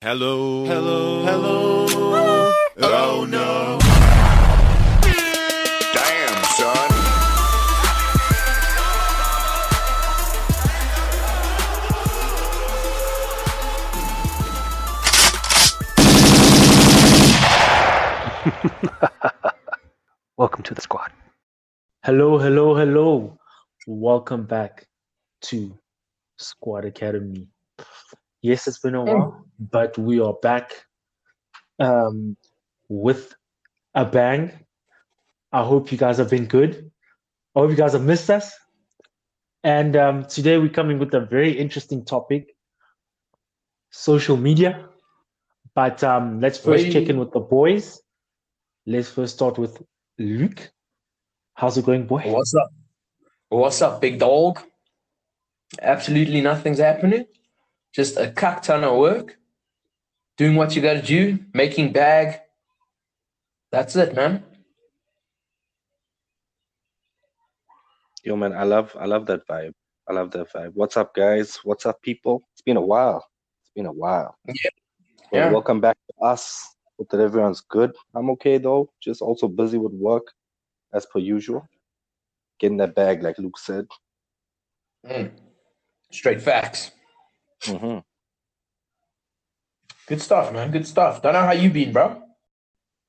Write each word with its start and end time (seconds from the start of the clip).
Hello. 0.00 0.64
Hello. 0.64 1.24
Hello. 1.24 1.86
Oh, 1.90 2.54
oh 2.78 3.26
no. 3.28 3.78
Damn, 5.92 6.44
son. 6.54 6.90
Welcome 20.36 20.62
to 20.62 20.74
the 20.74 20.80
squad. 20.80 21.10
Hello, 22.04 22.38
hello, 22.38 22.76
hello. 22.76 23.36
Welcome 23.88 24.46
back 24.46 24.86
to 25.46 25.76
Squad 26.36 26.84
Academy. 26.84 27.48
Yes, 28.42 28.68
it's 28.68 28.78
been 28.78 28.94
a 28.94 29.04
while, 29.04 29.44
but 29.58 29.98
we 29.98 30.20
are 30.20 30.34
back 30.34 30.72
um, 31.80 32.36
with 32.88 33.34
a 33.94 34.04
bang. 34.04 34.52
I 35.50 35.64
hope 35.64 35.90
you 35.90 35.98
guys 35.98 36.18
have 36.18 36.30
been 36.30 36.46
good. 36.46 36.90
I 37.56 37.60
hope 37.60 37.70
you 37.70 37.76
guys 37.76 37.94
have 37.94 38.04
missed 38.04 38.30
us. 38.30 38.52
And 39.64 39.96
um, 39.96 40.24
today 40.24 40.58
we're 40.58 40.68
coming 40.68 40.98
with 40.98 41.12
a 41.14 41.20
very 41.20 41.58
interesting 41.58 42.04
topic 42.04 42.54
social 43.90 44.36
media. 44.36 44.88
But 45.74 46.04
um, 46.04 46.40
let's 46.40 46.58
first 46.58 46.84
Wait. 46.84 46.92
check 46.92 47.08
in 47.08 47.18
with 47.18 47.32
the 47.32 47.40
boys. 47.40 48.00
Let's 48.86 49.10
first 49.10 49.34
start 49.34 49.58
with 49.58 49.82
Luke. 50.18 50.70
How's 51.54 51.76
it 51.76 51.84
going, 51.84 52.06
boy? 52.06 52.22
What's 52.26 52.54
up? 52.54 52.70
What's 53.48 53.82
up, 53.82 54.00
big 54.00 54.18
dog? 54.18 54.60
Absolutely 55.82 56.40
nothing's 56.40 56.78
happening. 56.78 57.26
Just 57.94 58.16
a 58.16 58.30
cuck 58.30 58.62
ton 58.62 58.84
of 58.84 58.98
work. 58.98 59.38
Doing 60.36 60.54
what 60.56 60.76
you 60.76 60.82
gotta 60.82 61.02
do, 61.02 61.38
making 61.52 61.92
bag. 61.92 62.40
That's 63.72 63.96
it, 63.96 64.14
man. 64.14 64.44
Yo, 68.22 68.36
man, 68.36 68.52
I 68.52 68.62
love, 68.64 68.96
I 68.98 69.06
love 69.06 69.26
that 69.26 69.46
vibe. 69.48 69.72
I 70.08 70.12
love 70.12 70.30
that 70.32 70.52
vibe. 70.52 70.72
What's 70.74 70.96
up, 70.96 71.14
guys? 71.14 71.56
What's 71.64 71.86
up, 71.86 72.00
people? 72.02 72.42
It's 72.52 72.62
been 72.62 72.76
a 72.76 72.80
while. 72.80 73.26
It's 73.62 73.70
been 73.74 73.86
a 73.86 73.92
while. 73.92 74.36
Yeah. 74.46 74.70
Well, 75.32 75.46
Yeah. 75.46 75.50
welcome 75.50 75.80
back 75.80 75.96
to 76.08 76.24
us. 76.24 76.74
Hope 76.98 77.08
that 77.10 77.20
everyone's 77.20 77.60
good. 77.60 77.94
I'm 78.14 78.30
okay 78.30 78.58
though. 78.58 78.90
Just 79.00 79.22
also 79.22 79.48
busy 79.48 79.78
with 79.78 79.92
work, 79.92 80.32
as 80.92 81.06
per 81.06 81.18
usual. 81.20 81.66
Getting 82.58 82.78
that 82.78 82.94
bag, 82.94 83.22
like 83.22 83.38
Luke 83.38 83.58
said. 83.58 83.86
Mm. 85.06 85.30
Straight 86.10 86.40
facts. 86.42 86.90
Hmm 87.64 87.98
Good 90.06 90.22
stuff, 90.22 90.52
man. 90.54 90.70
Good 90.70 90.86
stuff. 90.86 91.20
Don't 91.20 91.34
know 91.34 91.42
how 91.42 91.52
you 91.52 91.68
been, 91.68 91.92
bro. 91.92 92.22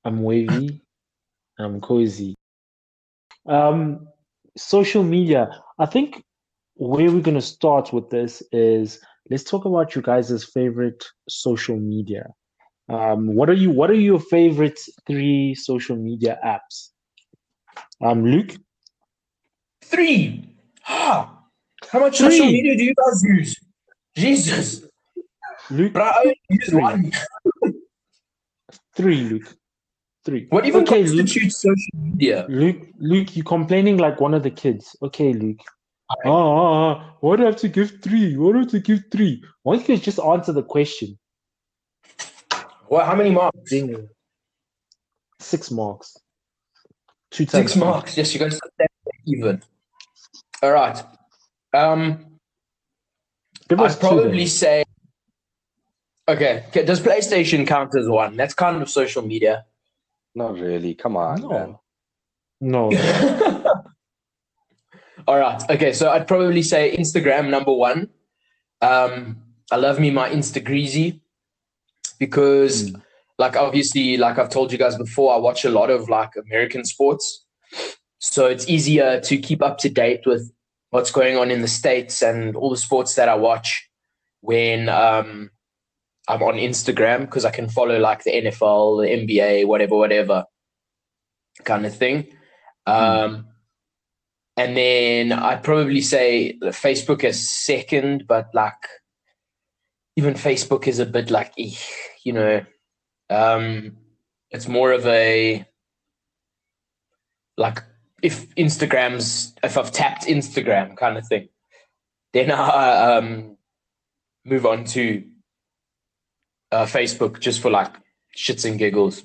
I'm 0.04 0.22
wavy. 0.22 0.82
I'm 1.58 1.80
cozy. 1.80 2.36
Um, 3.46 4.08
social 4.58 5.04
media. 5.04 5.50
I 5.80 5.86
think 5.86 6.22
where 6.76 7.10
we're 7.10 7.22
gonna 7.22 7.42
start 7.42 7.94
with 7.94 8.10
this 8.10 8.44
is 8.52 9.00
let's 9.30 9.44
talk 9.44 9.64
about 9.64 9.96
you 9.96 10.02
guys' 10.02 10.44
favorite 10.44 11.06
social 11.30 11.78
media. 11.78 12.28
Um, 12.90 13.34
what 13.36 13.50
are 13.50 13.54
you? 13.54 13.72
What 13.72 13.90
are 13.92 14.02
your 14.10 14.20
favorite 14.20 14.80
three 15.08 15.56
social 15.56 15.96
media 15.96 16.38
apps? 16.46 16.90
Um, 18.02 18.26
Luke. 18.26 18.58
Three. 19.84 20.56
Ah, 20.88 21.44
how 21.92 22.00
much 22.00 22.18
social 22.18 22.46
Three. 22.48 22.54
media 22.54 22.76
do 22.76 22.84
you 22.84 22.94
guys 22.96 23.24
use? 23.24 23.56
Jesus. 24.16 24.86
Luke. 25.72 25.94
Bro, 25.94 26.04
I 26.06 26.34
use 26.50 26.70
Three. 26.70 26.82
one. 26.82 27.12
Three. 28.96 29.22
Luke. 29.30 29.56
Three. 30.26 30.48
What 30.50 30.66
even 30.66 30.82
Okay, 30.82 31.04
Luke. 31.04 31.28
constitutes 31.28 31.62
social 31.62 31.92
media? 31.96 32.46
Luke, 32.50 32.88
Luke, 33.00 33.36
you 33.36 33.44
complaining 33.44 33.98
like 33.98 34.20
one 34.20 34.34
of 34.34 34.44
the 34.44 34.52
kids. 34.52 34.96
Okay, 35.02 35.34
Luke. 35.34 35.60
Oh, 36.26 36.32
oh, 36.32 36.74
oh, 36.74 37.02
why 37.22 37.36
do 37.36 37.44
I 37.44 37.46
have 37.48 37.56
to 37.58 37.68
give 37.70 38.02
three? 38.02 38.36
Why 38.36 38.52
do 38.52 38.58
I 38.58 38.62
have 38.62 38.72
to 38.72 38.80
give 38.80 39.04
three? 39.12 39.44
Why 39.64 39.78
don't 39.78 39.88
you 39.88 39.98
just 39.98 40.20
answer 40.20 40.52
the 40.52 40.64
question? 40.64 41.18
What? 42.88 43.06
How 43.06 43.16
many 43.16 43.30
marks? 43.30 43.72
Six 45.40 45.72
marks. 45.72 46.18
Two 47.32 47.46
times 47.46 47.72
Six 47.72 47.76
marks. 47.78 48.18
Yes, 48.18 48.34
you 48.34 48.40
guys 48.40 48.60
even. 49.26 49.62
All 50.64 50.72
right. 50.72 51.02
Um, 51.74 52.26
Give 53.70 53.80
us 53.82 53.96
I'd 53.96 54.00
probably 54.02 54.38
then. 54.40 54.48
say. 54.48 54.84
Okay. 56.28 56.64
okay, 56.70 56.86
Does 56.86 57.00
PlayStation 57.00 57.66
count 57.68 57.96
as 57.96 58.08
one? 58.08 58.36
That's 58.36 58.54
kind 58.54 58.82
of 58.82 58.90
social 58.90 59.22
media. 59.22 59.66
Not 60.36 60.60
really. 60.60 60.94
Come 60.96 61.18
on, 61.18 61.42
man. 61.48 61.76
No. 62.62 62.92
No. 62.92 62.92
All 65.28 65.38
right. 65.40 65.62
Okay. 65.70 65.94
So 65.94 66.10
I'd 66.10 66.28
probably 66.28 66.62
say 66.64 66.96
Instagram 66.98 67.50
number 67.50 67.74
one. 67.74 68.10
Um, 68.82 69.38
I 69.72 69.76
love 69.76 70.00
me 70.00 70.10
my 70.12 70.30
Instagreasy 70.30 71.20
because, 72.20 72.92
Mm. 72.92 73.02
like, 73.38 73.56
obviously, 73.56 74.18
like 74.18 74.38
I've 74.40 74.50
told 74.50 74.72
you 74.72 74.78
guys 74.78 74.96
before, 74.98 75.34
I 75.34 75.38
watch 75.38 75.66
a 75.66 75.70
lot 75.70 75.90
of 75.90 76.10
like 76.10 76.32
American 76.36 76.84
sports, 76.86 77.46
so 78.20 78.46
it's 78.48 78.68
easier 78.68 79.20
to 79.22 79.38
keep 79.38 79.62
up 79.62 79.78
to 79.80 79.90
date 79.90 80.22
with 80.26 80.52
what's 80.90 81.12
going 81.12 81.38
on 81.38 81.52
in 81.52 81.62
the 81.62 81.68
states 81.68 82.22
and 82.22 82.56
all 82.56 82.70
the 82.70 82.78
sports 82.78 83.16
that 83.16 83.30
I 83.30 83.36
watch 83.36 83.90
when 84.42 84.90
um, 84.90 85.52
I'm 86.28 86.44
on 86.44 86.56
Instagram 86.56 87.22
because 87.22 87.46
I 87.46 87.52
can 87.52 87.70
follow 87.70 88.00
like 88.00 88.24
the 88.24 88.32
NFL, 88.32 89.04
the 89.04 89.10
NBA, 89.10 89.68
whatever, 89.68 89.96
whatever 89.96 90.46
kind 91.64 91.86
of 91.86 91.96
thing. 91.96 92.28
Um, 92.86 93.48
and 94.58 94.76
then 94.76 95.32
I'd 95.32 95.64
probably 95.64 96.02
say 96.02 96.58
Facebook 96.62 97.24
is 97.24 97.50
second, 97.50 98.26
but 98.28 98.50
like 98.54 98.74
even 100.16 100.34
Facebook 100.34 100.88
is 100.88 101.00
a 101.00 101.06
bit 101.06 101.32
like, 101.32 101.54
you 102.24 102.34
know, 102.34 102.66
um, 103.30 103.98
it's 104.52 104.68
more 104.68 104.92
of 104.92 105.06
a 105.06 105.66
like 107.58 107.84
if 108.22 108.54
Instagram's 108.56 109.54
if 109.64 109.78
I've 109.78 109.92
tapped 109.92 110.26
Instagram 110.26 110.96
kind 110.98 111.18
of 111.18 111.28
thing, 111.28 111.50
then 112.34 112.52
I 112.52 113.16
um, 113.18 113.58
move 114.46 114.66
on 114.66 114.84
to 114.86 115.24
uh, 116.72 116.86
Facebook 116.86 117.40
just 117.40 117.62
for 117.62 117.70
like 117.72 117.94
shits 118.38 118.66
and 118.70 118.78
giggles. 118.80 119.24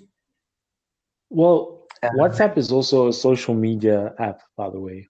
Well, 1.31 1.87
Um, 2.03 2.10
WhatsApp 2.19 2.59
is 2.59 2.71
also 2.72 3.09
a 3.09 3.12
social 3.12 3.54
media 3.54 4.12
app, 4.19 4.41
by 4.56 4.69
the 4.71 4.78
way. 4.81 5.09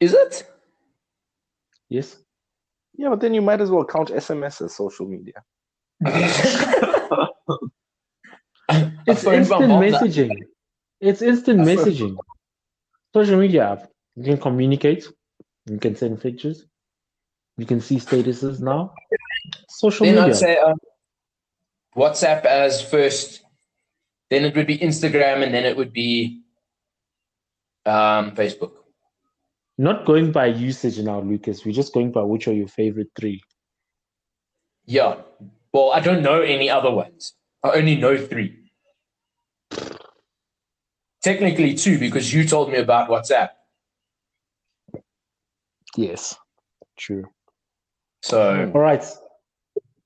Is 0.00 0.12
it? 0.14 0.44
Yes. 1.88 2.16
Yeah, 2.96 3.10
but 3.10 3.20
then 3.20 3.34
you 3.34 3.42
might 3.42 3.60
as 3.60 3.70
well 3.70 3.84
count 3.84 4.08
SMS 4.10 4.60
as 4.64 4.74
social 4.74 5.06
media. 5.06 5.42
It's 9.06 9.22
phoned 9.24 9.36
instant 9.38 9.68
mom 9.68 9.80
that- 9.80 10.02
messaging. 10.02 10.30
It's 11.00 11.22
instant 11.22 11.64
phoned- 11.64 11.78
messaging. 11.78 12.16
Social 13.14 13.38
media 13.38 13.72
app. 13.72 13.90
You 14.16 14.24
can 14.24 14.38
communicate. 14.38 15.06
You 15.66 15.78
can 15.78 15.96
send 15.96 16.20
pictures. 16.20 16.66
You 17.56 17.66
can 17.66 17.80
see 17.80 17.96
statuses 17.96 18.60
now. 18.60 18.94
Social 19.68 20.06
Then 20.06 20.16
media. 20.16 20.30
I'd 20.30 20.36
say 20.36 20.58
um, 20.58 20.76
WhatsApp 21.96 22.44
as 22.44 22.82
first. 22.82 23.42
Then 24.30 24.44
it 24.44 24.54
would 24.54 24.66
be 24.66 24.78
Instagram, 24.78 25.42
and 25.42 25.54
then 25.54 25.64
it 25.64 25.76
would 25.76 25.92
be 25.92 26.42
um, 27.86 28.32
Facebook. 28.32 28.72
Not 29.78 30.04
going 30.04 30.32
by 30.32 30.46
usage 30.46 30.98
now, 30.98 31.20
Lucas. 31.20 31.64
We're 31.64 31.72
just 31.72 31.94
going 31.94 32.12
by 32.12 32.22
which 32.22 32.46
are 32.48 32.52
your 32.52 32.68
favorite 32.68 33.08
three. 33.18 33.40
Yeah. 34.84 35.16
Well, 35.72 35.92
I 35.92 36.00
don't 36.00 36.22
know 36.22 36.40
any 36.40 36.68
other 36.68 36.90
ones. 36.90 37.34
I 37.62 37.70
only 37.70 37.96
know 37.96 38.16
three. 38.18 38.67
Technically 41.28 41.74
two, 41.74 41.98
because 41.98 42.32
you 42.32 42.42
told 42.42 42.72
me 42.72 42.78
about 42.78 43.10
WhatsApp. 43.10 43.50
Yes. 45.94 46.34
True. 46.96 47.26
So, 48.22 48.72
All 48.74 48.80
right. 48.80 49.04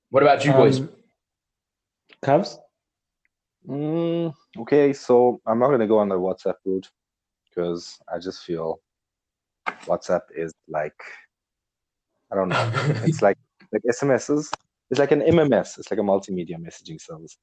what 0.09 0.21
about 0.21 0.43
you 0.43 0.51
boys? 0.51 0.81
Cubs. 2.21 2.59
Mm, 3.65 4.33
okay, 4.59 4.91
so 4.91 5.39
I'm 5.47 5.59
not 5.59 5.69
gonna 5.69 5.87
go 5.87 5.99
on 5.99 6.09
the 6.09 6.19
WhatsApp 6.19 6.55
route 6.65 6.89
because 7.49 7.97
I 8.13 8.19
just 8.19 8.43
feel 8.43 8.81
WhatsApp 9.85 10.23
is 10.35 10.51
like 10.67 11.01
I 12.33 12.35
don't 12.35 12.49
know. 12.49 12.73
It's 13.05 13.21
like 13.21 13.37
like 13.71 13.83
SMSs. 13.89 14.51
It's 14.91 14.99
like 14.99 15.13
an 15.13 15.21
MMS. 15.21 15.79
It's 15.79 15.89
like 15.89 16.01
a 16.01 16.03
multimedia 16.03 16.57
messaging 16.57 16.99
service. 16.99 17.37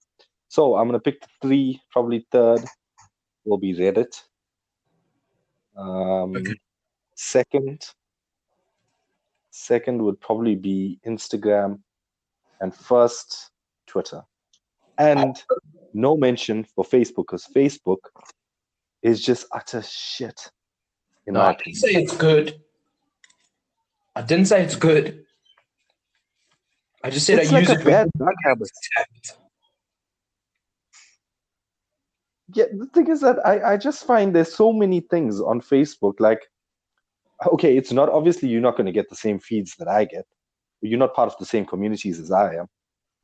So 0.49 0.77
I'm 0.77 0.87
gonna 0.87 1.01
pick 1.01 1.23
the 1.23 1.29
three. 1.41 1.81
Probably 1.91 2.27
third 2.31 2.63
will 3.51 3.59
be 3.59 3.75
Reddit. 3.75 4.23
Um, 5.77 6.37
Okay. 6.37 6.55
Second, 7.17 7.85
second 9.51 10.03
would 10.03 10.19
probably 10.21 10.55
be 10.55 10.99
Instagram, 11.07 11.81
and 12.63 12.75
first 12.75 13.51
Twitter. 13.87 14.23
And 14.97 15.37
no 15.93 16.17
mention 16.17 16.65
for 16.65 16.83
Facebook 16.85 17.27
because 17.27 17.47
Facebook 17.55 17.99
is 19.03 19.23
just 19.23 19.47
utter 19.53 19.83
shit. 19.83 20.51
In 21.27 21.35
No, 21.35 21.41
my 21.41 21.49
I 21.49 21.57
didn't 21.57 21.77
say 21.77 21.91
it's 21.91 22.17
good. 22.17 22.59
I 24.17 24.23
didn't 24.23 24.47
say 24.47 24.63
it's 24.63 24.77
good. 24.77 25.25
I 27.05 27.11
just 27.11 27.27
said 27.27 27.39
It's 27.39 27.51
I 27.51 27.55
like 27.55 27.69
use 27.69 27.71
a 27.77 27.81
it 27.81 27.85
bad 27.85 28.11
drug 28.17 28.35
habit. 28.45 28.71
Yeah, 32.55 32.65
the 32.73 32.87
thing 32.87 33.09
is 33.09 33.21
that 33.21 33.45
I, 33.47 33.73
I 33.73 33.77
just 33.77 34.07
find 34.07 34.35
there's 34.35 34.55
so 34.55 34.73
many 34.73 35.01
things 35.01 35.41
on 35.41 35.61
Facebook. 35.61 36.21
Like, 36.21 36.41
okay, 37.53 37.77
it's 37.77 37.93
not 37.93 38.09
obviously 38.09 38.49
you're 38.49 38.61
not 38.61 38.77
going 38.77 38.87
to 38.87 38.93
get 38.93 39.09
the 39.09 39.17
same 39.17 39.39
feeds 39.39 39.75
that 39.79 39.89
I 39.89 40.05
get. 40.05 40.27
You're 40.81 40.99
not 40.99 41.15
part 41.15 41.33
of 41.33 41.39
the 41.39 41.47
same 41.47 41.67
communities 41.67 42.19
as 42.19 42.31
I 42.31 42.55
am. 42.57 42.67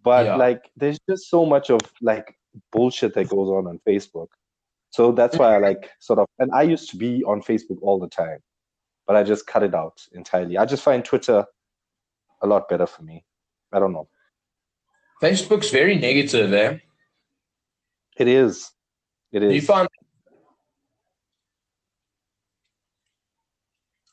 But 0.02 0.26
Yeah. 0.26 0.36
like, 0.36 0.70
there's 0.76 0.98
just 1.08 1.30
so 1.30 1.46
much 1.46 1.70
of 1.70 1.80
like 2.00 2.36
bullshit 2.72 3.14
that 3.14 3.28
goes 3.28 3.48
on 3.48 3.66
on 3.66 3.80
Facebook. 3.86 4.28
So 4.90 5.12
that's 5.12 5.38
why 5.38 5.54
I 5.56 5.58
like 5.58 5.90
sort 6.00 6.18
of, 6.18 6.26
and 6.38 6.50
I 6.54 6.62
used 6.62 6.90
to 6.90 6.96
be 6.96 7.22
on 7.24 7.42
Facebook 7.42 7.78
all 7.82 7.98
the 7.98 8.08
time, 8.08 8.38
but 9.06 9.16
I 9.16 9.22
just 9.22 9.46
cut 9.46 9.62
it 9.62 9.74
out 9.74 10.00
entirely. 10.12 10.56
I 10.56 10.64
just 10.64 10.82
find 10.82 11.04
Twitter 11.04 11.44
a 12.42 12.46
lot 12.46 12.68
better 12.68 12.86
for 12.86 13.02
me. 13.02 13.24
I 13.72 13.78
don't 13.78 13.92
know. 13.92 14.08
Facebook's 15.22 15.70
very 15.70 15.96
negative, 15.98 16.52
eh? 16.52 16.78
It 18.16 18.28
is. 18.28 18.70
It 19.36 19.42
is. 19.42 19.52
You 19.52 19.60
found 19.60 19.88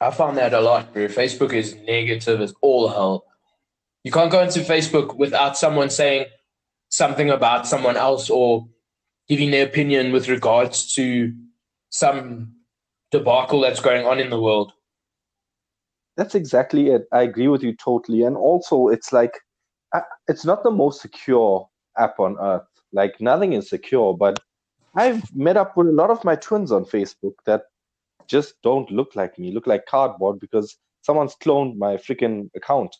I 0.01 0.11
found 0.11 0.35
that 0.37 0.53
a 0.53 0.59
lot, 0.59 0.93
bro. 0.93 1.07
Facebook 1.07 1.53
is 1.53 1.75
negative 1.75 2.41
as 2.41 2.53
all 2.59 2.89
hell. 2.89 3.23
You 4.03 4.11
can't 4.11 4.29
go 4.29 4.43
into 4.43 4.59
Facebook 4.59 5.15
without 5.15 5.57
someone 5.57 5.89
saying 5.89 6.25
something 6.89 7.29
about 7.29 7.65
someone 7.65 7.95
else 7.95 8.29
or 8.29 8.67
giving 9.29 9.51
their 9.51 9.65
opinion 9.65 10.11
with 10.11 10.27
regards 10.27 10.93
to 10.95 11.33
some 11.89 12.55
debacle 13.11 13.61
that's 13.61 13.79
going 13.79 14.05
on 14.05 14.19
in 14.19 14.29
the 14.29 14.41
world. 14.41 14.73
That's 16.17 16.35
exactly 16.35 16.89
it. 16.89 17.03
I 17.13 17.21
agree 17.21 17.47
with 17.47 17.63
you 17.63 17.73
totally. 17.77 18.23
And 18.23 18.35
also, 18.35 18.89
it's 18.89 19.13
like, 19.13 19.39
uh, 19.95 20.01
it's 20.27 20.43
not 20.43 20.63
the 20.63 20.71
most 20.71 21.01
secure 21.01 21.69
app 21.97 22.19
on 22.19 22.35
earth. 22.41 22.67
Like, 22.91 23.21
nothing 23.21 23.53
is 23.53 23.69
secure, 23.69 24.13
but 24.17 24.37
I've 24.95 25.35
met 25.35 25.57
up 25.57 25.75
with 25.75 25.87
a 25.87 25.91
lot 25.91 26.09
of 26.11 26.23
my 26.23 26.35
twins 26.35 26.71
on 26.71 26.85
Facebook 26.85 27.33
that 27.45 27.63
just 28.27 28.55
don't 28.61 28.89
look 28.91 29.15
like 29.15 29.37
me, 29.39 29.51
look 29.51 29.67
like 29.67 29.85
cardboard 29.85 30.39
because 30.39 30.77
someone's 31.01 31.35
cloned 31.35 31.77
my 31.77 31.97
freaking 31.97 32.49
account 32.55 32.95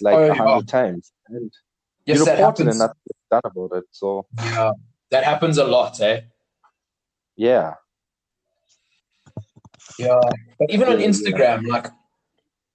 like 0.00 0.16
Oh, 0.16 0.24
a 0.24 0.26
yeah. 0.28 0.34
hundred 0.34 0.68
times. 0.68 1.12
And 1.28 1.52
Yes, 2.06 2.18
you 2.18 2.24
that 2.26 2.38
reported 2.38 2.68
and 2.68 2.78
happens. 2.78 2.78
nothing 2.78 2.96
done 3.30 3.40
about 3.44 3.78
it. 3.78 3.84
So, 3.90 4.26
Yeah, 4.38 4.72
that 5.10 5.24
happens 5.24 5.58
a 5.58 5.64
lot, 5.64 6.00
eh? 6.00 6.20
yeah. 7.36 7.74
Yeah. 9.98 10.20
But 10.58 10.70
even 10.70 10.88
on 10.88 10.94
Yeah, 11.00 11.06
yeah. 11.06 11.08
Instagram, 11.12 11.66
like 11.68 11.86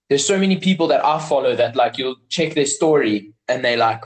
there's 0.09 0.25
so 0.25 0.37
many 0.39 0.57
people 0.57 0.87
that 0.87 1.03
I 1.05 1.19
follow 1.19 1.55
that 1.55 1.75
like 1.75 1.97
you'll 1.97 2.15
check 2.29 2.53
their 2.55 2.65
story 2.65 3.33
and 3.47 3.63
they 3.63 3.75
like, 3.77 4.03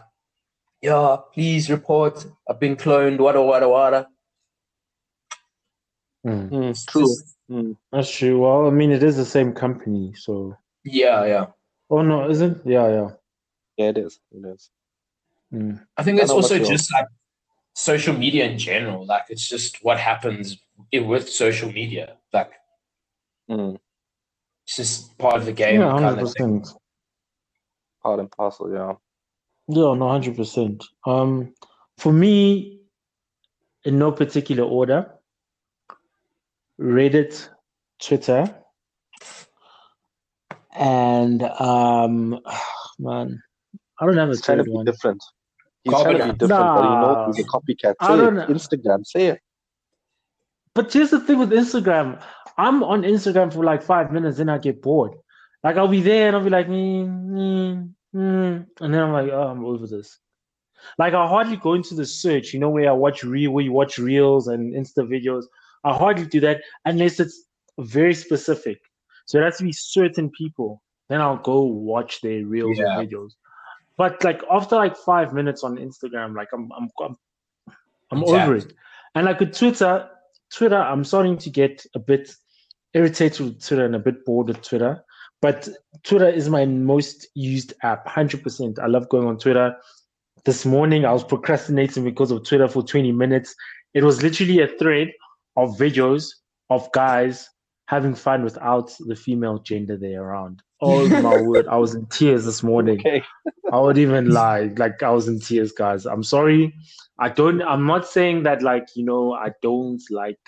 yeah, 0.82 1.18
please 1.34 1.70
report. 1.70 2.26
I've 2.50 2.60
been 2.60 2.76
cloned, 2.76 3.20
wada 3.20 3.42
wada 3.42 3.70
wada. 3.70 4.08
Mm, 6.26 6.50
Mm, 6.50 6.70
It's 6.70 6.86
true. 6.86 7.02
just- 7.02 7.36
Mm. 7.52 7.78
that's 7.92 8.10
true. 8.10 8.40
Well, 8.40 8.68
I 8.68 8.70
mean, 8.72 8.92
it 8.92 9.04
is 9.04 9.18
the 9.18 9.26
same 9.26 9.54
company, 9.54 10.14
so. 10.16 10.56
yeah, 10.86 11.26
yeah. 11.26 11.46
Oh 11.90 12.02
no, 12.02 12.30
isn't? 12.30 12.66
Yeah, 12.66 12.88
yeah. 12.90 13.10
Yeah, 13.78 13.90
it 13.90 13.98
is. 13.98 14.20
It 14.32 14.46
is. 14.46 14.70
Mm. 15.54 15.86
I 15.98 16.04
think 16.04 16.18
I 16.18 16.20
that's 16.22 16.30
know 16.30 16.36
what 16.38 16.44
also 16.52 16.60
just 16.64 16.92
like 16.94 17.08
social 17.76 18.16
media 18.18 18.46
in 18.46 18.58
general. 18.58 19.06
Like 19.06 19.26
it's 19.30 19.48
just 19.48 19.84
what 19.84 20.00
happens 20.00 20.58
with 20.94 21.30
social 21.30 21.72
media. 21.72 22.18
Like 22.32 22.52
Mm. 23.50 23.78
it's 24.66 24.76
just 24.78 25.18
part 25.18 25.36
of 25.36 25.46
the 25.46 25.52
game. 25.54 25.82
Yeah, 25.82 25.90
kind 25.92 26.06
hundred 26.06 26.20
percent. 26.22 26.68
Part 28.02 28.20
and 28.20 28.32
parcel, 28.32 28.72
yeah. 28.74 28.94
Yeah, 29.68 29.94
no, 29.94 30.08
hundred 30.10 30.36
percent. 30.36 30.84
Um, 31.06 31.54
for 31.98 32.12
me, 32.14 32.82
in 33.86 34.00
no 34.00 34.12
particular 34.12 34.64
order, 34.64 35.14
Reddit, 36.84 37.48
Twitter, 38.02 38.54
and 40.76 41.42
um, 41.42 42.40
man, 43.00 43.42
I 44.00 44.06
don't 44.06 44.18
have 44.18 44.30
a 44.30 44.32
He's 44.32 44.42
trying 44.42 44.58
to 44.58 44.64
third 44.66 44.74
one. 44.74 44.86
different. 44.86 45.24
He's 45.84 45.94
trying 45.94 46.18
to 46.18 46.26
be 46.26 46.32
different, 46.32 46.76
but 46.76 46.84
he 46.84 46.90
knows 46.90 47.38
he's 47.38 47.46
a 47.46 47.50
copycat. 47.50 47.96
I 48.02 48.16
don't 48.18 48.38
it. 48.38 48.50
know. 48.50 48.56
Instagram, 48.56 49.06
say 49.06 49.28
it. 49.28 49.40
But 50.76 50.92
here's 50.92 51.12
the 51.12 51.20
thing 51.20 51.40
with 51.40 51.52
Instagram. 51.52 52.22
I'm 52.58 52.84
on 52.84 53.04
Instagram 53.04 53.54
for 53.54 53.64
like 53.64 53.82
five 53.82 54.12
minutes, 54.12 54.38
then 54.38 54.50
I 54.50 54.58
get 54.58 54.82
bored. 54.82 55.14
Like 55.64 55.78
I'll 55.78 55.88
be 55.88 56.02
there 56.02 56.28
and 56.28 56.36
I'll 56.36 56.44
be 56.44 56.50
like, 56.50 56.68
mm, 56.68 57.08
mm, 57.08 57.94
mm, 58.16 58.68
and 58.82 58.94
then 58.94 59.02
I'm 59.02 59.14
like, 59.14 59.30
oh, 59.32 59.48
I'm 59.48 59.64
over 59.66 59.88
this. 59.88 60.20
Like 60.98 61.14
I 61.14 61.28
hardly 61.28 61.58
go 61.58 61.74
into 61.76 61.96
the 61.96 62.06
search, 62.06 62.54
you 62.54 62.60
know, 62.60 62.70
where 62.70 62.90
I 62.90 62.94
watch 62.94 63.24
real, 63.24 63.52
where 63.52 63.64
you 63.64 63.72
watch 63.72 63.98
reels 63.98 64.48
and 64.48 64.74
Insta 64.74 65.08
videos. 65.08 65.46
I 65.84 65.94
hardly 65.94 66.26
do 66.26 66.40
that 66.42 66.62
unless 66.86 67.20
it's 67.20 67.44
very 67.80 68.14
specific. 68.14 68.80
So 69.26 69.40
it 69.40 69.44
has 69.44 69.58
to 69.58 69.64
be 69.64 69.72
certain 69.72 70.30
people. 70.32 70.82
Then 71.10 71.22
I'll 71.22 71.38
go 71.38 71.62
watch 71.64 72.22
their 72.22 72.46
reels 72.46 72.78
Yeah. 72.78 72.98
or 73.00 73.06
videos. 73.06 73.32
But 73.98 74.24
like 74.24 74.42
after 74.52 74.76
like 74.76 74.98
five 74.98 75.34
minutes 75.34 75.64
on 75.64 75.78
Instagram, 75.78 76.36
like 76.36 76.50
I'm 76.54 76.70
I'm 76.78 76.90
I'm, 77.02 77.16
I'm 78.12 78.24
over 78.24 78.56
it. 78.56 78.74
And 79.16 79.26
like 79.26 79.40
with 79.40 79.56
Twitter, 79.56 80.10
Twitter, 80.52 80.78
I'm 80.78 81.04
starting 81.04 81.38
to 81.40 81.50
get 81.50 81.86
a 81.96 82.00
bit 82.00 82.34
irritated 82.94 83.40
with 83.46 83.66
Twitter 83.66 83.86
and 83.86 83.96
a 83.96 84.00
bit 84.00 84.26
bored 84.26 84.48
with 84.48 84.62
Twitter. 84.62 85.04
But 85.42 85.68
Twitter 86.04 86.30
is 86.30 86.50
my 86.50 86.66
most 86.66 87.28
used 87.36 87.74
app, 87.84 88.08
100%. 88.08 88.80
I 88.80 88.88
love 88.88 89.10
going 89.10 89.28
on 89.28 89.38
Twitter. 89.38 89.76
This 90.46 90.66
morning, 90.66 91.06
I 91.06 91.12
was 91.12 91.24
procrastinating 91.24 92.04
because 92.04 92.32
of 92.32 92.44
Twitter 92.46 92.68
for 92.68 92.82
20 92.82 93.12
minutes. 93.12 93.54
It 93.94 94.04
was 94.04 94.24
literally 94.24 94.62
a 94.62 94.68
thread 94.68 95.10
of 95.56 95.72
videos 95.78 96.28
of 96.70 96.92
guys 96.94 97.50
having 97.88 98.16
fun 98.16 98.44
without 98.44 98.92
the 99.08 99.16
female 99.16 99.60
gender 99.60 99.98
there 99.98 100.24
around. 100.24 100.62
Oh 100.82 101.08
my 101.22 101.42
word, 101.42 101.68
I 101.68 101.78
was 101.78 101.96
in 101.96 102.06
tears 102.08 102.46
this 102.46 102.64
morning. 102.64 103.00
Okay. 103.00 103.24
I 103.72 103.80
would 103.80 103.98
even 103.98 104.30
lie. 104.32 104.72
Like 104.78 105.02
I 105.04 105.10
was 105.12 105.28
in 105.28 105.40
tears, 105.40 105.72
guys. 105.72 106.06
I'm 106.06 106.24
sorry. 106.24 106.74
I 107.20 107.30
don't 107.30 107.62
I'm 107.62 107.86
not 107.86 108.08
saying 108.08 108.44
that 108.44 108.62
like, 108.62 108.88
you 108.96 109.04
know, 109.06 109.34
I 109.34 109.52
don't 109.62 110.02
like 110.10 110.40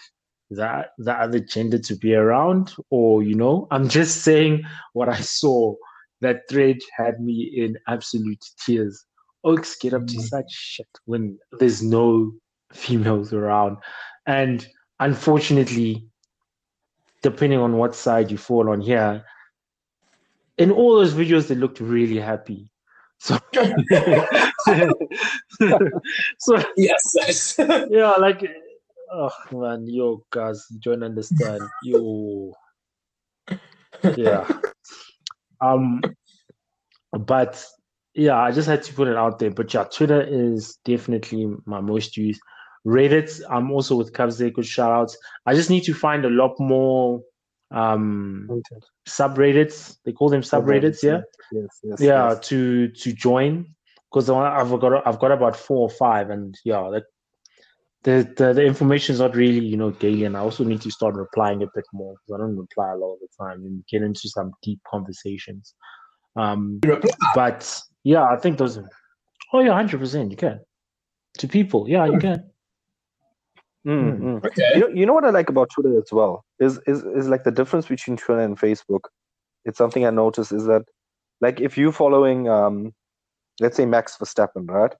that 0.51 0.89
the 0.99 1.11
other 1.13 1.39
gender 1.39 1.79
to 1.79 1.95
be 1.95 2.13
around 2.13 2.73
or 2.89 3.23
you 3.23 3.35
know, 3.35 3.67
I'm 3.71 3.89
just 3.89 4.21
saying 4.23 4.63
what 4.93 5.09
I 5.09 5.19
saw. 5.19 5.75
That 6.21 6.43
thread 6.49 6.77
had 6.97 7.19
me 7.19 7.51
in 7.55 7.77
absolute 7.87 8.43
tears. 8.65 9.05
Oaks 9.43 9.75
get 9.75 9.93
up 9.93 10.07
to 10.07 10.15
Mm. 10.17 10.21
such 10.21 10.49
shit 10.49 10.87
when 11.05 11.37
there's 11.59 11.83
no 11.83 12.31
females 12.71 13.33
around. 13.33 13.77
And 14.25 14.65
unfortunately, 14.99 16.07
depending 17.21 17.59
on 17.59 17.77
what 17.77 17.95
side 17.95 18.31
you 18.31 18.37
fall 18.37 18.69
on 18.69 18.81
here, 18.81 19.23
in 20.57 20.71
all 20.71 20.95
those 20.95 21.13
videos 21.13 21.47
they 21.47 21.55
looked 21.55 21.79
really 21.79 22.19
happy. 22.19 22.69
So, 23.19 23.37
so 26.39 26.63
yes, 26.77 27.13
yes. 27.15 27.55
yeah, 27.89 28.13
like, 28.19 28.47
oh 29.11 29.31
man, 29.51 29.87
yo, 29.87 30.25
guys, 30.31 30.65
you 30.69 30.79
don't 30.81 31.03
understand, 31.03 31.61
yo, 31.83 32.53
yeah, 34.15 34.47
um, 35.61 36.01
but 37.11 37.65
yeah, 38.13 38.37
I 38.37 38.51
just 38.51 38.67
had 38.67 38.83
to 38.83 38.93
put 38.93 39.07
it 39.07 39.17
out 39.17 39.39
there. 39.39 39.51
But 39.51 39.73
yeah, 39.73 39.83
Twitter 39.83 40.21
is 40.21 40.77
definitely 40.85 41.53
my 41.65 41.81
most 41.81 42.17
used. 42.17 42.41
Reddit, 42.85 43.41
I'm 43.49 43.71
also 43.71 43.95
with 43.95 44.13
Cubs 44.13 44.37
there. 44.37 44.49
Good 44.51 44.65
shout 44.65 44.91
outs. 44.91 45.17
I 45.45 45.55
just 45.55 45.69
need 45.69 45.83
to 45.85 45.93
find 45.93 46.25
a 46.25 46.29
lot 46.29 46.59
more 46.59 47.21
um 47.71 48.61
subreddits. 49.07 49.97
They 50.05 50.11
call 50.11 50.29
them 50.29 50.41
subreddits, 50.41 51.01
yeah 51.01 51.21
Yes, 51.51 51.79
yes. 51.83 52.01
yeah 52.01 52.29
yes. 52.29 52.47
to 52.47 52.89
to 52.89 53.11
join 53.11 53.65
because 54.11 54.29
I've 54.29 54.79
got 54.79 55.05
I've 55.07 55.19
got 55.19 55.31
about 55.31 55.55
four 55.55 55.81
or 55.81 55.89
five 55.89 56.29
and 56.29 56.55
yeah 56.63 56.89
that 56.91 57.03
the, 58.03 58.31
the 58.37 58.53
the 58.53 58.63
information 58.63 59.13
is 59.13 59.19
not 59.19 59.35
really 59.35 59.65
you 59.65 59.77
know 59.77 59.91
daily 59.91 60.25
and 60.25 60.37
I 60.37 60.41
also 60.41 60.63
need 60.63 60.81
to 60.81 60.91
start 60.91 61.15
replying 61.15 61.63
a 61.63 61.67
bit 61.73 61.85
more 61.91 62.13
because 62.13 62.39
I 62.39 62.43
don't 62.43 62.55
reply 62.57 62.91
a 62.91 62.97
lot 62.97 63.13
of 63.13 63.19
the 63.19 63.27
time 63.37 63.65
and 63.65 63.83
get 63.87 64.03
into 64.03 64.29
some 64.29 64.51
deep 64.61 64.79
conversations 64.87 65.73
um 66.35 66.79
but 67.33 67.81
yeah 68.03 68.25
I 68.25 68.37
think 68.37 68.57
those 68.57 68.77
are, 68.77 68.89
oh 69.53 69.59
yeah 69.59 69.73
hundred 69.73 69.99
percent 69.99 70.31
you 70.31 70.37
can 70.37 70.59
to 71.39 71.47
people 71.47 71.89
yeah 71.89 72.05
you 72.05 72.19
can 72.19 72.43
Mm, 73.85 74.17
Hmm. 74.17 74.23
mm. 74.23 74.45
okay. 74.45 74.63
You 74.75 74.81
know, 74.81 74.87
you 74.89 75.05
know 75.05 75.13
what 75.13 75.25
I 75.25 75.29
like 75.29 75.49
about 75.49 75.69
Twitter 75.73 75.97
as 75.97 76.11
well 76.11 76.43
is 76.59 76.79
is 76.87 77.03
is 77.03 77.27
like 77.29 77.43
the 77.43 77.51
difference 77.51 77.87
between 77.87 78.17
Twitter 78.17 78.41
and 78.41 78.57
Facebook. 78.59 79.01
It's 79.65 79.77
something 79.77 80.05
I 80.05 80.09
noticed 80.11 80.51
is 80.51 80.65
that 80.65 80.83
like 81.41 81.61
if 81.61 81.77
you 81.77 81.91
following 81.91 82.49
um 82.49 82.93
let's 83.61 83.77
say 83.77 83.85
Max 83.85 84.17
Verstappen, 84.17 84.69
right? 84.69 84.93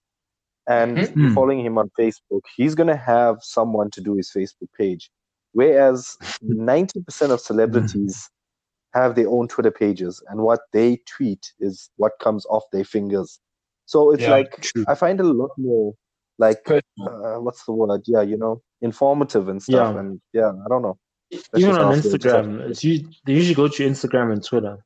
And 0.68 1.00
Mhm. 1.00 1.16
you're 1.16 1.30
Hmm. 1.30 1.34
following 1.34 1.66
him 1.66 1.78
on 1.78 1.90
Facebook, 2.00 2.42
he's 2.56 2.76
gonna 2.76 2.96
have 2.96 3.38
someone 3.42 3.90
to 3.92 4.02
do 4.02 4.16
his 4.16 4.32
Facebook 4.36 4.72
page. 4.78 5.12
Whereas 5.54 6.18
90% 6.42 7.32
of 7.32 7.40
celebrities 7.42 8.30
have 8.94 9.16
their 9.16 9.30
own 9.30 9.48
Twitter 9.48 9.72
pages, 9.72 10.22
and 10.30 10.42
what 10.42 10.62
they 10.74 10.98
tweet 11.08 11.54
is 11.60 11.90
what 11.98 12.14
comes 12.22 12.46
off 12.48 12.64
their 12.72 12.86
fingers. 12.86 13.40
So 13.86 14.12
it's 14.12 14.24
Yeah, 14.24 14.32
like 14.32 14.62
true. 14.62 14.86
I 14.88 14.96
find 14.96 15.20
a 15.20 15.24
lot 15.24 15.52
more 15.58 15.94
like 16.40 16.60
uh, 16.70 17.36
what's 17.40 17.66
the 17.66 17.74
word? 17.74 18.02
Yeah, 18.06 18.22
you 18.22 18.38
know, 18.38 18.62
informative 18.90 19.50
and 19.50 19.62
stuff. 19.62 19.94
Yeah. 19.94 20.00
And 20.00 20.22
yeah, 20.34 20.52
I 20.66 20.68
don't 20.70 20.82
know. 20.82 20.98
That's 21.32 21.50
Even 21.58 21.76
on 21.76 21.82
how 21.82 21.92
I 21.92 22.00
feel. 22.02 22.12
Just 22.18 22.26
like- 22.26 22.34
Instagram, 22.46 22.70
it's 22.70 22.84
you, 22.84 23.10
they 23.26 23.34
usually 23.34 23.56
go 23.56 23.68
to 23.68 23.84
Instagram 23.92 24.32
and 24.32 24.44
Twitter. 24.44 24.78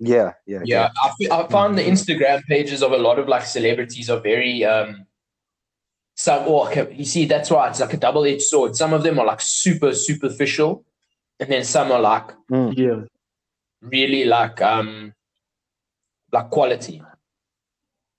yeah, 0.00 0.32
yeah, 0.46 0.60
Yeah, 0.64 0.88
I, 1.04 1.10
fe- 1.18 1.30
I 1.30 1.46
found 1.48 1.78
the 1.78 1.82
Instagram 1.84 2.42
pages 2.44 2.82
of 2.82 2.90
a 2.92 2.96
lot 2.96 3.18
of 3.20 3.28
like 3.28 3.44
celebrities 3.46 4.10
are 4.10 4.18
very 4.20 4.64
um 4.64 5.06
some 6.16 6.48
or 6.48 6.68
okay, 6.68 6.92
you 6.94 7.04
see 7.04 7.24
that's 7.26 7.50
why 7.50 7.68
it's 7.68 7.80
like 7.80 7.94
a 7.94 7.96
double-edged 7.96 8.42
sword. 8.42 8.74
Some 8.76 8.92
of 8.92 9.02
them 9.04 9.18
are 9.20 9.26
like 9.26 9.40
super 9.40 9.94
superficial, 9.94 10.84
and 11.38 11.48
then 11.50 11.64
some 11.64 11.92
are 11.92 12.00
like 12.00 12.28
Mm. 12.50 12.76
Yeah. 12.76 13.00
really 13.96 14.24
like 14.24 14.60
um 14.60 15.14
like 16.32 16.50
quality. 16.50 17.02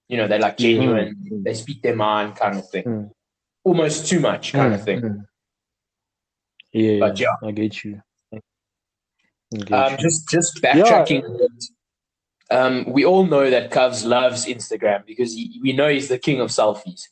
You 0.07 0.17
know, 0.17 0.27
they're 0.27 0.39
like 0.47 0.57
genuine, 0.57 1.15
Mm. 1.31 1.43
they 1.43 1.53
speak 1.53 1.81
their 1.81 1.95
mind 1.95 2.35
kind 2.37 2.57
of 2.59 2.69
thing. 2.69 2.83
Mm. 2.85 3.11
Almost 3.63 4.07
too 4.07 4.19
much 4.19 4.53
kind 4.53 4.73
of 4.73 4.81
Mm, 4.81 4.85
thing. 4.85 5.01
mm. 5.01 5.25
Yeah, 6.73 6.99
But 6.99 7.19
yeah. 7.19 7.35
I 7.43 7.51
get 7.51 7.83
you. 7.83 8.01
I 8.33 8.39
get 9.51 9.71
Um, 9.71 9.91
you. 9.91 9.97
just 9.97 10.29
just 10.29 10.61
backtracking. 10.61 11.25
a 11.25 11.37
bit, 11.37 11.51
Um, 12.49 12.85
we 12.91 13.05
all 13.05 13.25
know 13.25 13.49
that 13.49 13.71
Covs 13.71 14.05
loves 14.05 14.45
Instagram 14.45 15.05
because 15.05 15.33
he, 15.33 15.59
we 15.61 15.71
know 15.73 15.87
he's 15.89 16.09
the 16.09 16.19
king 16.19 16.41
of 16.41 16.49
selfies. 16.49 17.07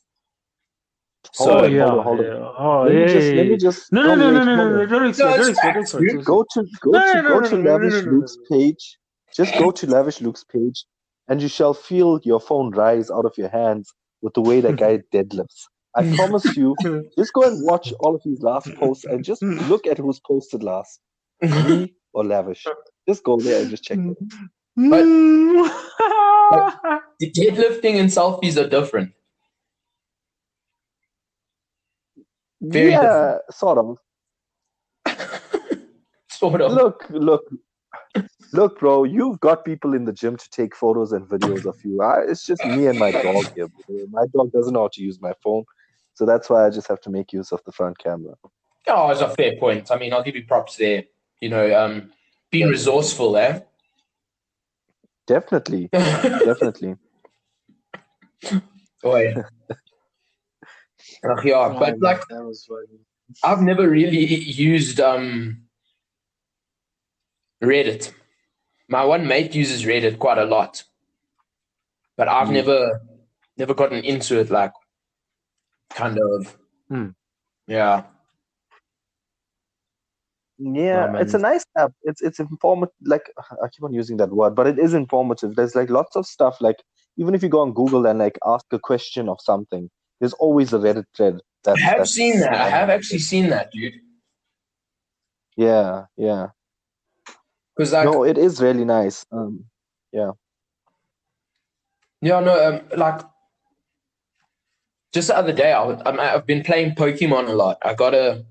So 1.32 1.60
oh 1.60 1.66
yeah, 1.66 1.82
hold 1.86 1.98
on, 1.98 2.04
hold 2.04 2.20
on. 2.20 2.26
yeah. 2.26 2.52
Oh 2.58 2.82
Let 2.84 2.94
yeah. 2.94 3.00
me 3.00 3.12
just 3.12 3.32
let 3.34 3.46
me 3.46 3.56
just 3.56 3.92
No, 3.92 4.02
no, 4.02 4.16
no, 4.16 4.44
no, 4.44 4.54
no, 4.56 4.68
no, 4.70 4.86
don't 4.86 5.06
explain, 5.08 5.30
No, 5.30 5.36
don't 5.36 5.50
explain, 5.50 5.74
don't 5.74 5.82
facts, 5.82 5.82
explain, 5.82 6.02
dude. 6.02 6.10
don't 6.10 6.20
explain. 6.20 6.24
Go 6.24 6.44
to 6.50 6.66
go 6.80 6.92
No, 6.92 6.98
to 6.98 7.22
no, 7.22 7.28
go 7.28 7.40
no, 7.40 7.48
to 7.48 7.56
no, 7.56 7.70
Lavish 7.70 7.92
no, 7.94 8.00
no, 8.00 8.10
Luke's 8.12 8.36
no. 8.50 8.56
page. 8.58 8.98
Just 9.34 9.56
go 9.56 9.70
to 9.70 9.86
Lavish 9.86 10.20
Luke's 10.20 10.44
page, 10.44 10.84
and 11.28 11.40
you 11.40 11.48
shall 11.48 11.74
feel 11.74 12.20
your 12.24 12.40
phone 12.40 12.70
rise 12.72 13.10
out 13.10 13.24
of 13.26 13.38
your 13.38 13.48
hands 13.48 13.94
with 14.22 14.34
the 14.34 14.40
way 14.42 14.60
that 14.60 14.76
guy 14.76 14.98
deadlifts. 15.14 15.66
I 15.94 16.14
promise 16.14 16.56
you. 16.56 16.76
Just 17.18 17.32
go 17.32 17.42
and 17.42 17.64
watch 17.64 17.92
all 18.00 18.14
of 18.14 18.22
these 18.24 18.40
last 18.40 18.72
posts 18.76 19.04
and 19.04 19.24
just 19.24 19.42
look 19.70 19.86
at 19.86 19.98
who's 19.98 20.20
posted 20.20 20.62
last, 20.62 21.00
me 21.42 21.94
or 22.12 22.24
Lavish. 22.24 22.64
Just 23.08 23.24
go 23.24 23.38
there 23.38 23.62
and 23.62 23.70
just 23.70 23.84
check 23.84 23.98
it. 23.98 24.16
But- 24.76 25.04
the 27.20 27.30
deadlifting 27.32 27.98
and 28.00 28.08
selfies 28.08 28.56
are 28.56 28.68
different. 28.68 29.12
Very 32.60 32.90
yeah, 32.90 33.38
sort 33.50 33.78
of. 33.78 33.98
Sort 36.28 36.60
of. 36.60 36.72
Look, 36.72 37.04
look, 37.10 37.42
look, 38.52 38.78
bro. 38.78 39.04
You've 39.04 39.40
got 39.40 39.64
people 39.64 39.94
in 39.94 40.04
the 40.04 40.12
gym 40.12 40.36
to 40.36 40.50
take 40.50 40.74
photos 40.74 41.12
and 41.12 41.26
videos 41.26 41.66
of 41.66 41.76
you. 41.84 42.02
I, 42.02 42.22
it's 42.28 42.46
just 42.46 42.64
me 42.64 42.86
and 42.86 42.98
my 42.98 43.10
dog 43.12 43.52
here. 43.54 43.68
bro. 43.68 44.06
My 44.10 44.24
dog 44.34 44.52
doesn't 44.52 44.72
know 44.72 44.82
how 44.82 44.88
to 44.92 45.02
use 45.02 45.20
my 45.20 45.32
phone, 45.42 45.64
so 46.20 46.26
that's 46.26 46.50
why 46.50 46.66
I 46.66 46.68
just 46.68 46.86
have 46.88 47.00
to 47.00 47.10
make 47.10 47.32
use 47.32 47.50
of 47.50 47.64
the 47.64 47.72
front 47.72 47.96
camera. 47.98 48.34
Oh, 48.86 49.10
it's 49.10 49.22
a 49.22 49.30
fair 49.30 49.56
point. 49.56 49.90
I 49.90 49.96
mean, 49.96 50.12
I'll 50.12 50.22
give 50.22 50.36
you 50.36 50.44
props 50.44 50.76
there. 50.76 51.04
You 51.40 51.48
know, 51.48 51.74
um, 51.82 52.12
being 52.50 52.68
resourceful 52.68 53.32
there. 53.32 53.64
Definitely, 55.26 55.88
definitely. 55.92 56.96
oh, 59.02 59.16
yeah. 59.16 59.44
Ach, 61.24 61.42
yeah, 61.42 61.74
but 61.78 61.98
like 62.00 62.20
that 62.28 62.44
was 62.44 62.66
funny. 62.68 62.98
I've 63.42 63.62
never 63.62 63.88
really 63.88 64.18
used 64.18 65.00
um 65.00 65.62
Reddit. 67.64 68.12
My 68.90 69.04
one 69.06 69.26
mate 69.26 69.54
uses 69.54 69.86
Reddit 69.86 70.18
quite 70.18 70.36
a 70.36 70.44
lot, 70.44 70.84
but 72.18 72.28
I've 72.28 72.48
Mm. 72.48 72.60
never 72.60 73.00
never 73.56 73.72
gotten 73.72 74.04
into 74.04 74.38
it. 74.38 74.50
Like, 74.50 74.72
kind 75.90 76.18
of, 76.18 76.56
Mm. 76.90 77.14
yeah. 77.66 78.04
Yeah, 80.62 81.06
man, 81.06 81.22
it's 81.22 81.32
a 81.32 81.38
nice 81.38 81.64
app. 81.78 81.92
It's 82.02 82.20
it's 82.20 82.38
informative. 82.38 82.94
Like 83.02 83.32
I 83.64 83.68
keep 83.68 83.82
on 83.82 83.94
using 83.94 84.18
that 84.18 84.28
word, 84.28 84.54
but 84.54 84.66
it 84.66 84.78
is 84.78 84.92
informative. 84.92 85.56
There's 85.56 85.74
like 85.74 85.88
lots 85.88 86.16
of 86.16 86.26
stuff. 86.26 86.60
Like 86.60 86.76
even 87.16 87.34
if 87.34 87.42
you 87.42 87.48
go 87.48 87.60
on 87.60 87.72
Google 87.72 88.06
and 88.06 88.18
like 88.18 88.38
ask 88.44 88.66
a 88.70 88.78
question 88.78 89.30
of 89.30 89.38
something, 89.40 89.88
there's 90.20 90.34
always 90.34 90.74
a 90.74 90.78
Reddit 90.78 91.06
thread. 91.16 91.40
That, 91.64 91.76
I 91.78 91.80
have 91.80 92.08
seen 92.08 92.40
that. 92.40 92.52
I 92.52 92.68
have 92.68 92.90
actually 92.90 93.20
seen 93.20 93.48
that, 93.48 93.70
dude. 93.72 93.94
Yeah, 95.56 96.04
yeah. 96.18 96.48
Because 97.74 97.92
like, 97.92 98.04
No, 98.04 98.24
it 98.24 98.36
is 98.36 98.60
really 98.60 98.84
nice. 98.84 99.24
Um, 99.32 99.64
yeah, 102.22 102.40
no, 102.40 102.68
um, 102.68 102.98
like 102.98 103.22
just 105.12 105.28
the 105.28 105.36
other 105.36 105.52
day, 105.52 105.72
I, 105.72 106.34
I've 106.34 106.46
been 106.46 106.62
playing 106.62 106.94
Pokemon 106.94 107.48
a 107.48 107.52
lot. 107.52 107.78
I 107.82 107.94
got 107.94 108.14
a 108.14 108.44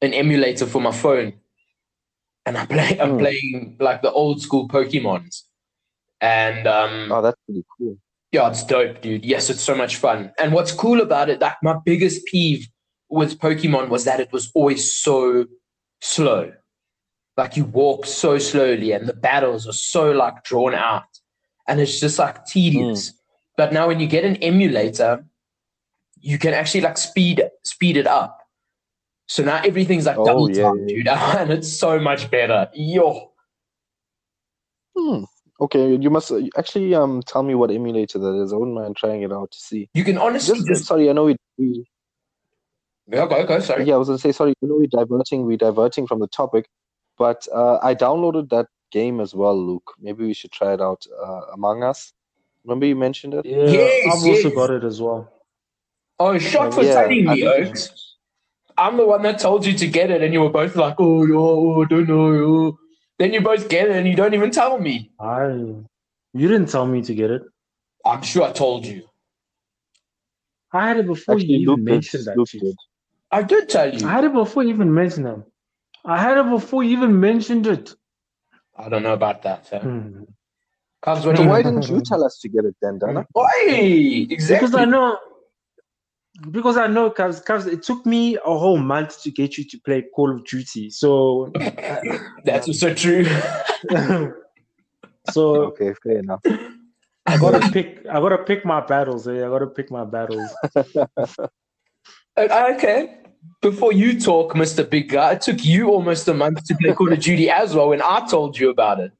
an 0.00 0.12
emulator 0.14 0.66
for 0.66 0.80
my 0.80 0.92
phone, 0.92 1.34
and 2.46 2.56
I 2.58 2.66
play. 2.66 2.98
I'm 3.00 3.12
Hmm. 3.12 3.18
playing 3.18 3.76
like 3.80 4.02
the 4.02 4.10
old 4.12 4.40
school 4.42 4.68
Pokemons, 4.68 5.42
and 6.20 6.66
um, 6.66 7.10
oh, 7.12 7.22
that's 7.22 7.38
pretty 7.46 7.64
cool. 7.78 7.98
Yeah, 8.32 8.48
it's 8.48 8.64
dope, 8.64 9.02
dude. 9.02 9.24
Yes, 9.24 9.50
it's 9.50 9.60
so 9.62 9.74
much 9.74 9.96
fun. 9.96 10.32
And 10.38 10.52
what's 10.54 10.72
cool 10.72 11.00
about 11.02 11.28
it, 11.28 11.40
like 11.40 11.56
my 11.62 11.76
biggest 11.84 12.24
peeve 12.26 12.66
with 13.10 13.38
Pokemon 13.38 13.88
was 13.90 14.04
that 14.04 14.20
it 14.20 14.32
was 14.32 14.50
always 14.54 14.90
so 14.90 15.44
slow. 16.00 16.50
Like 17.36 17.58
you 17.58 17.64
walk 17.64 18.06
so 18.06 18.38
slowly 18.38 18.92
and 18.92 19.06
the 19.06 19.12
battles 19.12 19.68
are 19.68 19.74
so 19.74 20.12
like 20.12 20.44
drawn 20.44 20.74
out. 20.74 21.04
And 21.68 21.78
it's 21.78 22.00
just 22.00 22.18
like 22.18 22.46
tedious. 22.46 23.12
But 23.58 23.72
now 23.74 23.86
when 23.88 24.00
you 24.00 24.06
get 24.06 24.24
an 24.24 24.36
emulator, 24.36 25.24
you 26.22 26.38
can 26.38 26.54
actually 26.54 26.80
like 26.80 26.96
speed 26.96 27.42
speed 27.64 27.96
it 27.96 28.06
up. 28.06 28.38
So 29.26 29.42
now 29.42 29.60
everything's 29.64 30.06
like 30.06 30.16
Oh, 30.18 30.24
double 30.24 30.50
yeah, 30.50 30.62
time, 30.64 30.88
yeah, 30.88 30.94
dude. 30.94 31.08
And 31.40 31.50
it's 31.50 31.72
so 31.72 31.98
much 31.98 32.30
better. 32.30 32.70
Yo. 32.74 33.32
Hmm. 34.96 35.24
Okay, 35.60 35.94
you 35.94 36.10
must 36.10 36.32
actually 36.56 36.94
um 36.94 37.22
tell 37.26 37.42
me 37.42 37.54
what 37.54 37.70
emulator 37.70 38.18
that 38.18 38.42
is. 38.42 38.52
I 38.52 38.56
wouldn't 38.56 38.76
mind 38.76 38.96
trying 38.96 39.22
it 39.22 39.32
out 39.32 39.50
to 39.50 39.58
see. 39.58 39.88
You 39.94 40.04
can 40.04 40.18
honestly 40.18 40.56
Just, 40.56 40.68
just, 40.68 40.84
sorry, 40.86 41.08
I 41.08 41.12
know 41.12 41.24
we, 41.24 41.36
we 41.58 41.84
yeah, 43.08 43.26
go, 43.26 43.44
go, 43.46 43.58
sorry. 43.60 43.84
yeah, 43.84 43.94
I 43.94 43.96
was 43.98 44.08
gonna 44.08 44.18
say 44.18 44.32
sorry. 44.32 44.54
I 44.62 44.66
know 44.66 44.76
we're 44.76 44.86
diverting, 44.86 45.44
we're 45.46 45.56
diverting 45.56 46.06
from 46.06 46.20
the 46.20 46.28
topic, 46.28 46.66
but 47.18 47.46
uh, 47.52 47.78
I 47.82 47.94
downloaded 47.94 48.50
that 48.50 48.66
game 48.90 49.20
as 49.20 49.34
well, 49.34 49.56
Luke. 49.56 49.92
Maybe 50.00 50.24
we 50.24 50.34
should 50.34 50.52
try 50.52 50.74
it 50.74 50.80
out. 50.80 51.04
Uh, 51.20 51.42
Among 51.54 51.82
Us. 51.82 52.12
Remember 52.64 52.86
you 52.86 52.94
mentioned 52.96 53.34
it? 53.34 53.44
Yeah, 53.44 53.66
Yes, 53.66 54.06
I've 54.06 54.24
also 54.28 54.50
got 54.50 54.70
it 54.70 54.84
as 54.84 55.00
well. 55.00 55.32
Oh, 56.22 56.38
shot 56.38 56.74
for 56.74 56.82
Yeah, 56.84 56.94
telling 56.94 57.24
me, 57.26 57.40
think- 57.42 57.68
Oaks. 57.68 57.90
I'm 58.78 58.96
the 58.96 59.06
one 59.06 59.22
that 59.22 59.38
told 59.38 59.66
you 59.66 59.74
to 59.74 59.86
get 59.88 60.10
it, 60.10 60.22
and 60.22 60.32
you 60.34 60.40
were 60.42 60.50
both 60.50 60.76
like, 60.76 60.96
"Oh, 60.98 61.24
no, 61.24 61.38
oh, 61.38 61.82
I 61.82 61.86
don't 61.86 62.08
know." 62.08 62.28
oh." 62.52 62.78
Then 63.18 63.32
you 63.34 63.40
both 63.42 63.68
get 63.68 63.88
it, 63.88 63.96
and 63.96 64.08
you 64.08 64.16
don't 64.16 64.34
even 64.34 64.50
tell 64.50 64.78
me. 64.78 65.12
I, 65.20 65.48
you 66.40 66.48
didn't 66.52 66.68
tell 66.70 66.86
me 66.86 67.02
to 67.02 67.14
get 67.14 67.30
it. 67.30 67.42
I'm 68.04 68.22
sure 68.22 68.44
I 68.44 68.52
told 68.52 68.86
you. 68.86 69.02
I 70.72 70.88
had 70.88 70.98
it 70.98 71.06
before 71.06 71.36
Actually, 71.36 71.54
you 71.54 71.68
Luke 71.68 71.80
even 71.80 71.84
did. 71.86 71.92
mentioned 71.94 72.24
that. 72.26 72.36
Shit. 72.48 72.62
did. 72.62 72.76
I 73.30 73.42
did 73.42 73.68
tell 73.68 73.94
you. 73.94 74.06
I 74.08 74.12
had 74.12 74.24
it 74.24 74.32
before 74.32 74.62
you 74.64 74.70
even 74.70 74.92
mentioned 74.94 75.26
them. 75.26 75.44
I 76.04 76.18
had 76.20 76.38
it 76.38 76.48
before 76.50 76.82
you 76.84 76.96
even 76.96 77.20
mentioned 77.20 77.66
it. 77.66 77.94
I 78.76 78.88
don't 78.88 79.02
know 79.02 79.12
about 79.14 79.42
that. 79.42 79.66
Sir. 79.66 79.80
Hmm. 79.80 80.24
Cubs, 81.02 81.26
what 81.26 81.36
do 81.36 81.38
So 81.38 81.42
you? 81.44 81.50
why 81.50 81.62
didn't 81.66 81.88
you 81.88 82.00
tell 82.00 82.24
us 82.24 82.38
to 82.42 82.48
get 82.48 82.64
it 82.64 82.76
then, 82.82 82.98
Dana? 82.98 83.26
Why? 83.32 84.26
Exactly. 84.30 84.66
Because 84.68 84.74
I 84.74 84.84
know, 84.86 85.18
because 86.50 86.76
I 86.76 86.86
know, 86.86 87.10
cause, 87.10 87.40
cause 87.40 87.66
it 87.66 87.82
took 87.82 88.06
me 88.06 88.36
a 88.36 88.58
whole 88.58 88.78
month 88.78 89.22
to 89.22 89.30
get 89.30 89.58
you 89.58 89.64
to 89.64 89.78
play 89.80 90.04
Call 90.14 90.34
of 90.34 90.44
Duty. 90.44 90.90
So, 90.90 91.52
That's 92.44 92.68
also 92.68 92.94
true. 92.94 93.26
so 95.30 95.66
Okay, 95.66 95.94
fair 96.02 96.18
enough. 96.18 96.40
I 97.26 97.38
gotta 97.38 97.70
pick. 97.70 98.04
I 98.10 98.14
gotta 98.14 98.38
pick 98.38 98.64
my 98.64 98.80
battles. 98.80 99.28
Eh? 99.28 99.44
I 99.44 99.48
gotta 99.48 99.68
pick 99.68 99.90
my 99.90 100.04
battles. 100.04 100.50
Uh, 102.34 102.72
okay. 102.74 103.18
Before 103.60 103.92
you 103.92 104.18
talk, 104.18 104.54
Mr. 104.54 104.88
Big 104.88 105.10
Guy, 105.10 105.32
it 105.32 105.42
took 105.42 105.64
you 105.64 105.90
almost 105.90 106.26
a 106.28 106.34
month 106.34 106.64
to 106.64 106.74
play 106.76 106.94
Call 106.94 107.12
of 107.12 107.20
Duty 107.20 107.50
as 107.50 107.74
well 107.74 107.90
when 107.90 108.00
I 108.02 108.26
told 108.26 108.58
you 108.58 108.70
about 108.70 109.00
it. 109.00 109.12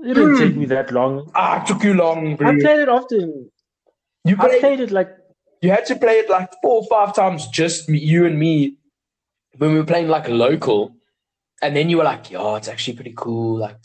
It 0.00 0.14
didn't 0.14 0.38
take 0.38 0.54
me 0.54 0.66
that 0.66 0.92
long. 0.92 1.30
Ah, 1.34 1.62
it 1.62 1.66
took 1.66 1.82
you 1.82 1.94
long, 1.94 2.36
bro. 2.36 2.48
I 2.48 2.58
played 2.60 2.80
it 2.80 2.88
often. 2.88 3.50
You 4.24 4.36
I 4.38 4.48
played 4.48 4.60
played 4.60 4.80
it 4.80 4.90
like 4.90 5.08
you 5.66 5.72
had 5.72 5.86
to 5.86 5.96
play 5.96 6.18
it 6.18 6.30
like 6.30 6.50
four 6.62 6.82
or 6.82 6.86
five 6.86 7.14
times 7.14 7.46
just 7.48 7.88
me, 7.88 7.98
you 7.98 8.24
and 8.24 8.38
me 8.38 8.76
when 9.58 9.72
we 9.72 9.78
were 9.78 9.84
playing 9.84 10.08
like 10.08 10.28
a 10.28 10.32
local 10.32 10.94
and 11.62 11.74
then 11.74 11.90
you 11.90 11.96
were 11.98 12.04
like 12.04 12.30
yo 12.30 12.54
it's 12.54 12.68
actually 12.68 12.94
pretty 12.94 13.14
cool 13.16 13.58
like 13.58 13.76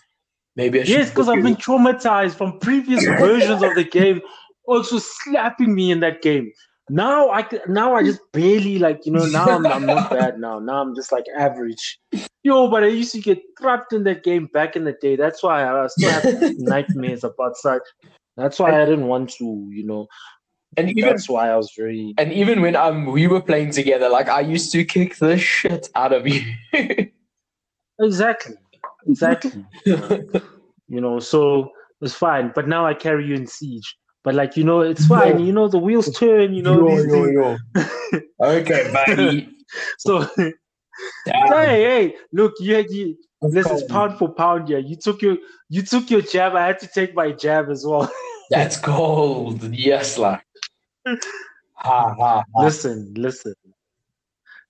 Maybe 0.55 0.81
I 0.81 0.83
should. 0.83 0.97
Yes, 0.97 1.09
because 1.09 1.29
I've 1.29 1.43
been 1.43 1.55
traumatized 1.55 2.35
from 2.35 2.59
previous 2.59 3.05
versions 3.19 3.63
of 3.63 3.75
the 3.75 3.83
game, 3.83 4.21
also 4.65 4.99
slapping 4.99 5.73
me 5.73 5.91
in 5.91 6.01
that 6.01 6.21
game. 6.21 6.51
Now 6.89 7.29
I 7.29 7.47
now 7.67 7.95
I 7.95 8.03
just 8.03 8.19
barely 8.33 8.77
like 8.77 9.05
you 9.05 9.13
know 9.13 9.25
now 9.25 9.47
I'm, 9.47 9.65
I'm 9.65 9.85
not 9.85 10.09
bad 10.17 10.39
now 10.39 10.59
now 10.59 10.81
I'm 10.81 10.93
just 10.93 11.11
like 11.11 11.23
average. 11.37 11.99
Yo, 12.43 12.69
but 12.69 12.83
I 12.83 12.87
used 12.87 13.13
to 13.13 13.21
get 13.21 13.39
trapped 13.57 13.93
in 13.93 14.03
that 14.03 14.23
game 14.23 14.49
back 14.53 14.75
in 14.75 14.83
the 14.83 14.91
day. 14.93 15.15
That's 15.15 15.41
why 15.41 15.63
I 15.63 15.87
still 15.87 16.11
have 16.11 16.25
nightmares 16.57 17.23
about 17.23 17.55
such. 17.55 17.83
That's 18.35 18.59
why 18.59 18.81
I 18.81 18.85
didn't 18.85 19.07
want 19.07 19.29
to 19.37 19.69
you 19.71 19.85
know. 19.85 20.07
And 20.77 20.89
even 20.89 21.09
That's 21.09 21.27
why 21.27 21.49
I 21.49 21.57
was 21.57 21.71
very 21.77 22.13
and 22.17 22.31
even 22.31 22.61
when 22.61 22.75
um 22.75 23.05
we 23.07 23.27
were 23.27 23.41
playing 23.41 23.71
together, 23.71 24.09
like 24.09 24.29
I 24.29 24.39
used 24.41 24.71
to 24.71 24.85
kick 24.85 25.17
the 25.17 25.37
shit 25.37 25.89
out 25.95 26.13
of 26.13 26.27
you. 26.27 26.41
exactly 27.99 28.55
exactly. 29.07 29.65
you 29.85 31.01
know 31.01 31.19
so 31.19 31.69
it's 32.01 32.13
fine 32.15 32.51
but 32.55 32.67
now 32.67 32.85
i 32.85 32.93
carry 32.93 33.27
you 33.27 33.35
in 33.35 33.45
siege 33.45 33.95
but 34.23 34.33
like 34.33 34.57
you 34.57 34.63
know 34.63 34.81
it's 34.81 35.05
fine 35.05 35.39
Yo. 35.39 35.45
you 35.45 35.51
know 35.51 35.67
the 35.67 35.77
wheels 35.77 36.11
turn 36.17 36.53
you 36.53 36.63
know 36.63 36.87
these 36.87 37.05
things. 37.05 37.31
yo. 37.33 37.57
okay, 38.41 38.91
buddy. 38.91 39.49
so 39.99 40.27
hey 40.35 40.53
hey 41.35 42.15
look 42.31 42.53
you 42.59 42.75
had 42.75 42.89
you 42.89 43.15
this 43.49 43.67
is 43.67 43.83
pound 43.83 44.17
for 44.17 44.29
pound 44.29 44.69
Yeah, 44.69 44.77
you 44.77 44.95
took 44.95 45.21
your 45.21 45.37
you 45.69 45.81
took 45.81 46.09
your 46.09 46.21
jab 46.21 46.55
i 46.55 46.65
had 46.65 46.79
to 46.79 46.87
take 46.87 47.13
my 47.13 47.31
jab 47.31 47.69
as 47.69 47.85
well 47.85 48.11
That's 48.51 48.77
cold. 48.77 49.63
Yes, 49.73 50.17
like. 50.17 50.43
Ha 51.05 52.15
ha 52.15 52.43
ha. 52.53 52.61
listen 52.63 53.13
listen 53.15 53.55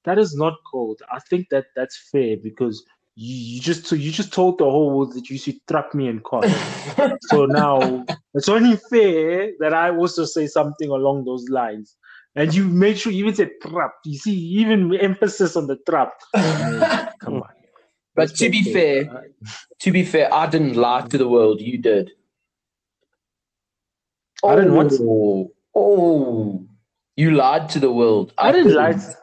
that 0.05 0.17
is 0.17 0.35
not 0.35 0.53
cold 0.71 1.01
i 1.11 1.19
think 1.29 1.47
that 1.49 1.65
that's 1.75 2.09
fair 2.11 2.37
because 2.41 2.83
you, 3.15 3.55
you 3.55 3.61
just 3.61 3.91
you 3.91 4.11
just 4.11 4.33
told 4.33 4.57
the 4.57 4.63
whole 4.63 4.91
world 4.97 5.13
that 5.13 5.29
you 5.29 5.37
should 5.37 5.59
trap 5.67 5.93
me 5.93 6.07
in 6.07 6.19
court 6.19 6.45
So 7.31 7.45
now 7.45 8.05
it's 8.33 8.49
only 8.49 8.77
fair 8.89 9.51
that 9.59 9.73
I 9.73 9.95
also 9.95 10.25
say 10.25 10.47
something 10.47 10.89
along 10.89 11.25
those 11.25 11.47
lines. 11.49 11.95
And 12.35 12.53
you 12.53 12.65
make 12.65 12.97
sure 12.97 13.11
you 13.11 13.25
even 13.25 13.35
said 13.35 13.51
trap. 13.61 13.91
You 14.05 14.17
see, 14.17 14.35
even 14.35 14.93
emphasis 14.95 15.55
on 15.55 15.67
the 15.67 15.77
trap. 15.89 16.13
Come 17.19 17.35
on. 17.35 17.49
but 18.15 18.35
to 18.35 18.49
be 18.49 18.63
fair, 18.63 19.09
Uh, 19.09 19.21
to 19.79 19.91
be 19.91 20.03
fair, 20.05 20.33
I 20.33 20.47
didn't 20.47 20.75
lie 20.75 21.01
to 21.07 21.17
the 21.17 21.27
world. 21.27 21.59
You 21.61 21.77
did. 21.77 22.11
I 24.43 24.55
didn't 24.55 24.73
want. 24.73 24.93
Oh, 24.93 25.51
oh, 25.75 26.65
you 27.15 27.31
lied 27.31 27.69
to 27.69 27.79
the 27.79 27.91
world. 27.91 28.33
I 28.37 28.51
didn't 28.51 28.73
lie. 28.73 28.93
didn't. 28.93 29.15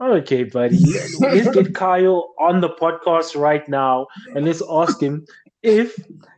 Okay, 0.00 0.44
buddy. 0.44 0.78
Let's 1.20 1.50
get 1.54 1.74
Kyle 1.74 2.34
on 2.38 2.60
the 2.60 2.68
podcast 2.68 3.34
right 3.34 3.66
now 3.68 4.06
and 4.34 4.44
let's 4.44 4.62
ask 4.70 5.00
him 5.00 5.24
if 5.62 5.96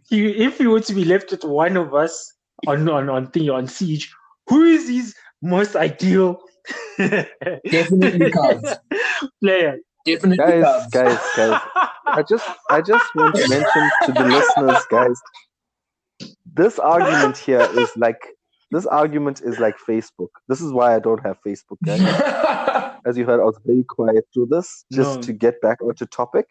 he 0.09 0.28
if 0.45 0.59
he 0.59 0.66
were 0.68 0.80
to 0.80 0.95
be 0.95 1.04
left 1.04 1.30
with 1.33 1.45
one 1.45 1.76
of 1.76 1.92
us 1.92 2.33
on 2.66 2.88
on 2.88 3.09
on 3.09 3.30
thing 3.33 3.50
on 3.50 3.66
siege, 3.66 4.14
who 4.49 4.62
is 4.64 4.88
his 4.88 5.14
most 5.42 5.75
ideal 5.75 6.40
Definitely 6.99 8.30
Cubs. 8.30 8.75
player? 9.42 9.78
Definitely 10.07 10.37
guys, 10.38 10.62
Cubs. 10.64 10.87
guys, 10.92 11.18
guys. 11.37 11.61
I 12.07 12.23
just 12.28 12.49
I 12.71 12.80
just 12.80 13.14
want 13.14 13.35
to 13.35 13.49
mention 13.49 13.90
to 14.07 14.12
the 14.12 14.25
listeners, 14.25 14.85
guys, 14.90 15.21
this 16.55 16.78
argument 16.95 17.37
here 17.37 17.61
is 17.61 17.90
like 17.97 18.21
this 18.71 18.87
argument 18.87 19.40
is 19.43 19.59
like 19.59 19.76
Facebook. 19.78 20.28
This 20.49 20.61
is 20.61 20.73
why 20.73 20.95
I 20.95 20.99
don't 20.99 21.25
have 21.25 21.38
Facebook, 21.47 21.78
guys. 21.85 22.00
As 23.07 23.17
you 23.17 23.25
heard, 23.25 23.40
I 23.40 23.45
was 23.45 23.59
very 23.64 23.85
quiet 23.85 24.25
through 24.35 24.47
this 24.50 24.85
just 24.93 25.17
No. 25.17 25.23
to 25.23 25.33
get 25.33 25.61
back 25.62 25.81
onto 25.83 26.05
topic. 26.07 26.47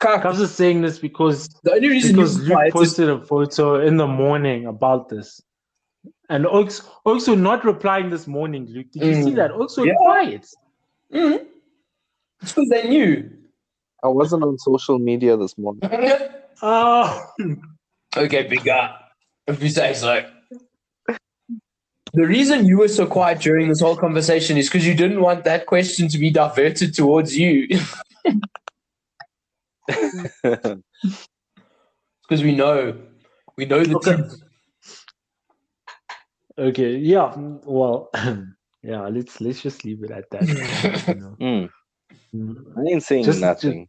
Cup. 0.00 0.22
Cubs 0.22 0.40
is 0.40 0.50
saying 0.54 0.80
this 0.82 0.98
because 0.98 1.48
The 1.62 1.72
only 1.72 1.88
reason 1.88 2.12
because 2.12 2.36
you 2.38 2.44
Luke 2.44 2.52
quiet 2.52 2.66
is 2.68 2.72
posted 2.72 3.08
a 3.10 3.20
photo 3.24 3.80
in 3.86 3.96
the 3.96 4.06
morning 4.06 4.66
about 4.66 5.08
this. 5.08 5.42
And 6.30 6.46
Oaks 6.46 6.88
also 7.04 7.34
not 7.34 7.64
replying 7.64 8.10
this 8.10 8.26
morning, 8.26 8.66
Luke. 8.66 8.90
Did 8.92 9.02
you 9.02 9.14
see 9.14 9.30
Mm. 9.32 9.36
that? 9.36 9.50
Also 9.52 9.84
Yeah. 9.84 9.94
quiet. 9.96 10.46
Mm. 11.12 11.46
It's 12.42 12.52
because 12.52 12.68
they 12.70 12.88
knew. 12.88 13.30
I 14.02 14.08
wasn't 14.08 14.42
on 14.42 14.58
social 14.58 14.98
media 14.98 15.36
this 15.36 15.56
morning. 15.58 15.82
Oh, 16.62 17.26
okay, 18.16 18.42
big 18.48 18.64
guy. 18.64 18.94
If 19.46 19.62
you 19.62 19.68
say 19.68 19.94
so. 19.94 20.24
The 22.16 22.26
reason 22.26 22.64
you 22.66 22.78
were 22.78 22.88
so 22.88 23.06
quiet 23.06 23.40
during 23.40 23.68
this 23.68 23.80
whole 23.80 23.96
conversation 23.96 24.56
is 24.56 24.68
because 24.68 24.86
you 24.86 24.94
didn't 24.94 25.20
want 25.20 25.42
that 25.44 25.66
question 25.66 26.06
to 26.08 26.18
be 26.18 26.30
diverted 26.30 26.94
towards 26.94 27.36
you. 27.36 27.68
Because 32.26 32.42
we 32.42 32.54
know, 32.54 32.96
we 33.56 33.66
know 33.66 33.84
the 33.84 33.96
Okay. 33.96 34.14
truth. 34.16 34.40
okay. 36.58 36.96
Yeah. 36.96 37.34
Well, 37.36 38.10
yeah. 38.82 39.06
Let's 39.08 39.40
let's 39.40 39.60
just 39.60 39.84
leave 39.84 40.02
it 40.04 40.10
at 40.10 40.30
that. 40.30 40.48
you 40.48 41.14
know. 41.14 41.36
Mm, 41.40 41.68
Mm. 42.34 42.56
I 42.76 42.92
ain't 42.92 43.02
saying 43.02 43.24
Just- 43.24 43.40
nothing. 43.40 43.88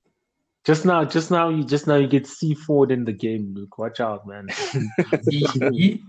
Just 0.66 0.84
now, 0.84 1.06
just 1.06 1.30
now, 1.30 1.50
you 1.50 1.64
just 1.64 1.86
now 1.86 1.96
you 1.96 2.08
get 2.08 2.26
C 2.26 2.56
forward 2.56 2.92
in 2.92 3.06
the 3.06 3.14
game, 3.14 3.54
Luke. 3.56 3.78
Watch 3.78 4.00
out, 4.00 4.26
man. 4.28 4.48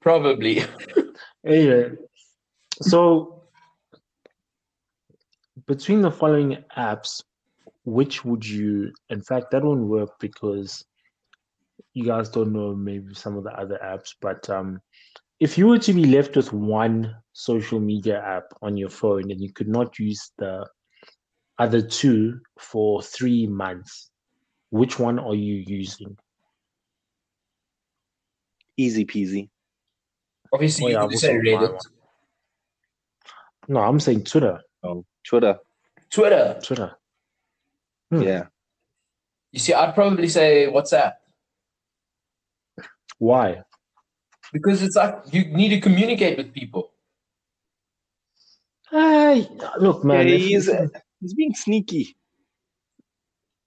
Probably. 0.00 0.64
Anyway, 1.46 1.90
so 2.80 3.42
between 5.66 6.00
the 6.00 6.10
following 6.10 6.56
apps, 6.74 7.22
which 7.84 8.24
would 8.24 8.48
you? 8.48 8.94
In 9.10 9.20
fact, 9.20 9.50
that 9.50 9.62
won't 9.62 9.82
work 9.82 10.18
because 10.20 10.82
you 11.92 12.04
guys 12.04 12.30
don't 12.30 12.54
know 12.54 12.74
maybe 12.74 13.12
some 13.12 13.36
of 13.36 13.44
the 13.44 13.52
other 13.52 13.78
apps. 13.84 14.14
But 14.22 14.48
um, 14.48 14.80
if 15.40 15.58
you 15.58 15.66
were 15.66 15.78
to 15.78 15.92
be 15.92 16.06
left 16.06 16.36
with 16.36 16.52
one 16.52 17.14
social 17.32 17.80
media 17.80 18.22
app 18.22 18.44
on 18.62 18.76
your 18.76 18.88
phone 18.88 19.30
and 19.30 19.40
you 19.40 19.52
could 19.52 19.68
not 19.68 19.98
use 19.98 20.32
the 20.38 20.66
other 21.58 21.80
two 21.82 22.40
for 22.58 23.02
three 23.02 23.46
months, 23.46 24.10
which 24.70 24.98
one 24.98 25.18
are 25.18 25.34
you 25.34 25.54
using? 25.66 26.16
Easy 28.76 29.04
peasy. 29.04 29.48
Obviously, 30.52 30.84
Oh, 30.84 30.88
you 30.88 30.94
yeah, 30.94 31.00
could 31.06 31.12
I've 31.14 31.18
say 31.20 31.34
Reddit. 31.34 31.80
No, 33.68 33.80
I'm 33.80 34.00
saying 34.00 34.24
Twitter. 34.24 34.60
Oh, 34.82 35.04
Twitter. 35.24 35.58
Twitter. 36.10 36.60
Twitter. 36.62 36.96
Hmm. 38.10 38.22
Yeah. 38.22 38.46
You 39.52 39.60
see, 39.60 39.72
I'd 39.72 39.94
probably 39.94 40.28
say 40.28 40.66
WhatsApp 40.70 41.12
Why? 43.18 43.62
because 44.52 44.82
it's 44.82 44.94
like 44.94 45.16
you 45.32 45.44
need 45.46 45.70
to 45.70 45.80
communicate 45.80 46.36
with 46.36 46.52
people. 46.52 46.92
Hey, 48.90 49.48
look, 49.78 50.04
man. 50.04 50.28
Yeah, 50.28 50.34
if- 50.34 50.90
he's, 51.24 51.34
being 51.34 51.54
sneaky. 51.54 52.16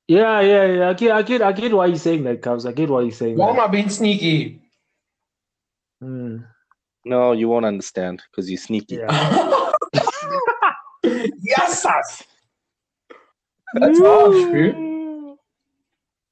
yeah, 0.07 0.39
yeah, 0.41 0.65
yeah. 0.65 0.89
I 0.89 0.93
get, 0.93 1.11
I 1.11 1.21
get, 1.23 1.41
I 1.41 1.51
get 1.51 1.73
why 1.73 1.87
you're 1.87 1.97
saying 1.97 2.23
that, 2.23 2.41
Cubs. 2.41 2.65
I 2.65 2.71
get 2.71 2.89
why 2.89 3.01
you're 3.01 3.11
saying 3.11 3.37
Why 3.37 3.49
am 3.49 3.55
that. 3.57 3.63
I 3.63 3.67
being 3.67 3.89
sneaky? 3.89 4.61
Hmm, 6.01 6.37
No, 7.05 7.31
you 7.33 7.49
won't 7.49 7.65
understand 7.65 8.21
because 8.31 8.49
you're 8.49 8.59
sneaky. 8.59 8.95
yeah. 8.97 9.71
yes, 11.03 11.81
sus. 11.81 12.23
That's 13.73 13.99
harsh, 13.99 14.35
dude. 14.51 14.75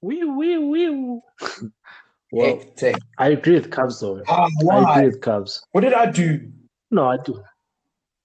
Wee, 0.02 0.24
wee, 0.24 0.58
wee. 0.58 1.20
Well, 2.32 2.62
Heck. 2.80 2.96
I 3.18 3.30
agree 3.30 3.54
with 3.56 3.72
Cubs, 3.72 4.00
though. 4.00 4.22
Ah, 4.28 4.48
I 4.72 4.98
agree 4.98 5.06
with 5.10 5.22
Cubs. 5.22 5.66
What 5.72 5.82
did 5.82 5.94
I 5.94 6.12
do? 6.12 6.52
No, 6.92 7.08
I 7.10 7.18
do. 7.18 7.42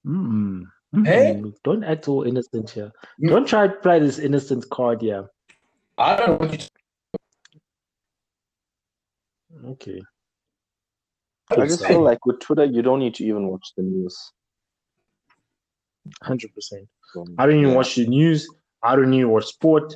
Mm. 0.07 0.65
Mm, 0.95 1.07
Hey? 1.07 1.37
look, 1.37 1.63
Don't 1.63 1.85
act 1.85 2.09
all 2.09 2.25
innocent 2.25 2.71
here. 2.71 2.93
Mm. 3.23 3.29
Don't 3.31 3.47
try 3.47 3.69
to 3.69 3.75
play 3.75 4.01
this 4.01 4.19
innocent 4.19 4.69
card 4.71 5.03
here. 5.03 5.29
I 5.99 6.17
don't 6.17 6.41
know 6.41 6.49
what 6.49 6.63
you 6.63 6.69
Okay. 9.71 10.01
I 11.51 11.67
just 11.67 11.85
feel 11.85 12.03
like 12.03 12.25
with 12.27 12.41
Twitter, 12.41 12.65
you 12.65 12.83
don't 12.83 13.01
need 13.01 13.15
to 13.17 13.25
even 13.25 13.49
watch 13.49 13.73
the 13.77 13.83
news. 13.83 14.33
Hundred 16.23 16.55
percent. 16.55 16.89
I 17.39 17.47
don't 17.47 17.59
even 17.59 17.75
watch 17.75 17.97
the 17.97 18.07
news. 18.07 18.49
I 18.83 18.97
don't 18.97 19.13
even 19.13 19.31
watch 19.31 19.47
sport. 19.47 19.95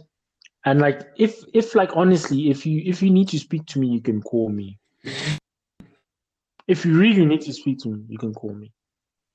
And 0.65 0.81
like, 0.81 1.03
if 1.17 1.45
if 1.53 1.75
like 1.75 1.91
honestly, 1.95 2.51
if 2.51 2.67
you 2.67 2.83
if 2.85 3.03
you 3.03 3.11
need 3.11 3.29
to 3.29 3.39
speak 3.39 3.67
to 3.67 3.79
me, 3.79 3.87
you 3.87 4.01
can 4.01 4.21
call 4.21 4.49
me. 4.49 4.79
If 6.67 6.85
you 6.85 6.99
really 6.99 7.25
need 7.25 7.43
to 7.43 7.53
speak 7.53 7.79
to 7.81 7.89
me, 7.89 8.05
you 8.09 8.19
can 8.19 8.35
call 8.35 8.55
me. 8.55 8.73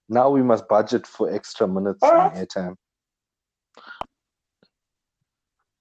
Now 0.10 0.30
we 0.30 0.42
must 0.42 0.68
budget 0.68 1.06
for 1.06 1.32
extra 1.32 1.68
minutes 1.68 2.00
Ah. 2.04 2.32
and 2.34 2.48
airtime. 2.48 2.76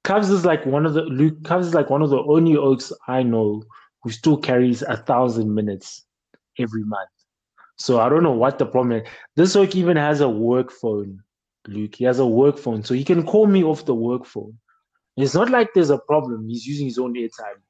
Cubs 0.05 0.31
is 0.31 0.45
like 0.45 0.65
one 0.65 0.87
of 0.87 0.95
the 0.95 1.03
Luke. 1.03 1.43
Cubs 1.45 1.67
is 1.69 1.75
like 1.75 1.91
one 1.91 2.03
of 2.03 2.11
the 2.11 2.23
only 2.23 2.57
Oaks 2.57 2.93
I 3.09 3.23
know 3.23 3.63
who 4.03 4.11
still 4.11 4.37
carries 4.37 4.83
a 4.83 4.97
thousand 4.97 5.55
minutes 5.55 6.07
every 6.59 6.85
month. 6.85 7.11
So 7.77 8.01
I 8.01 8.09
don't 8.09 8.23
know 8.23 8.33
what 8.33 8.59
the 8.59 8.67
problem 8.67 8.93
is. 9.03 9.09
This 9.37 9.57
Oak 9.57 9.77
even 9.77 9.97
has 9.97 10.21
a 10.21 10.29
work 10.29 10.71
phone, 10.71 11.23
Luke. 11.67 11.95
He 11.95 12.05
has 12.05 12.19
a 12.19 12.27
work 12.27 12.59
phone, 12.59 12.83
so 12.85 12.95
he 12.95 13.05
can 13.05 13.25
call 13.25 13.47
me 13.47 13.63
off 13.65 13.85
the 13.85 13.95
work 13.95 14.25
phone. 14.25 14.59
It's 15.17 15.35
not 15.35 15.51
like 15.51 15.69
there's 15.75 15.91
a 15.91 15.99
problem. 15.99 16.49
He's 16.49 16.67
using 16.67 16.87
his 16.87 16.99
own 16.99 17.15
airtime. 17.15 17.61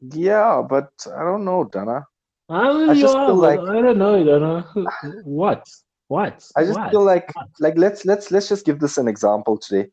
Yeah, 0.00 0.62
but 0.68 0.90
I 1.16 1.22
don't 1.22 1.44
know, 1.44 1.64
Dana. 1.64 2.06
I, 2.48 2.68
I 2.68 2.94
just 2.94 3.14
yeah, 3.14 3.26
feel 3.26 3.36
like- 3.36 3.60
I 3.60 3.80
don't 3.80 3.98
know. 3.98 4.14
I 4.20 4.24
don't 4.24 4.42
know. 4.42 5.22
What? 5.24 5.66
What? 6.08 6.46
I 6.56 6.64
just 6.64 6.78
What? 6.78 6.90
feel 6.90 7.02
like 7.04 7.34
What? 7.34 7.48
like 7.60 7.78
let's 7.78 8.04
let's 8.04 8.30
let's 8.30 8.48
just 8.48 8.66
give 8.66 8.78
this 8.78 8.98
an 8.98 9.08
example 9.08 9.56
today. 9.56 9.88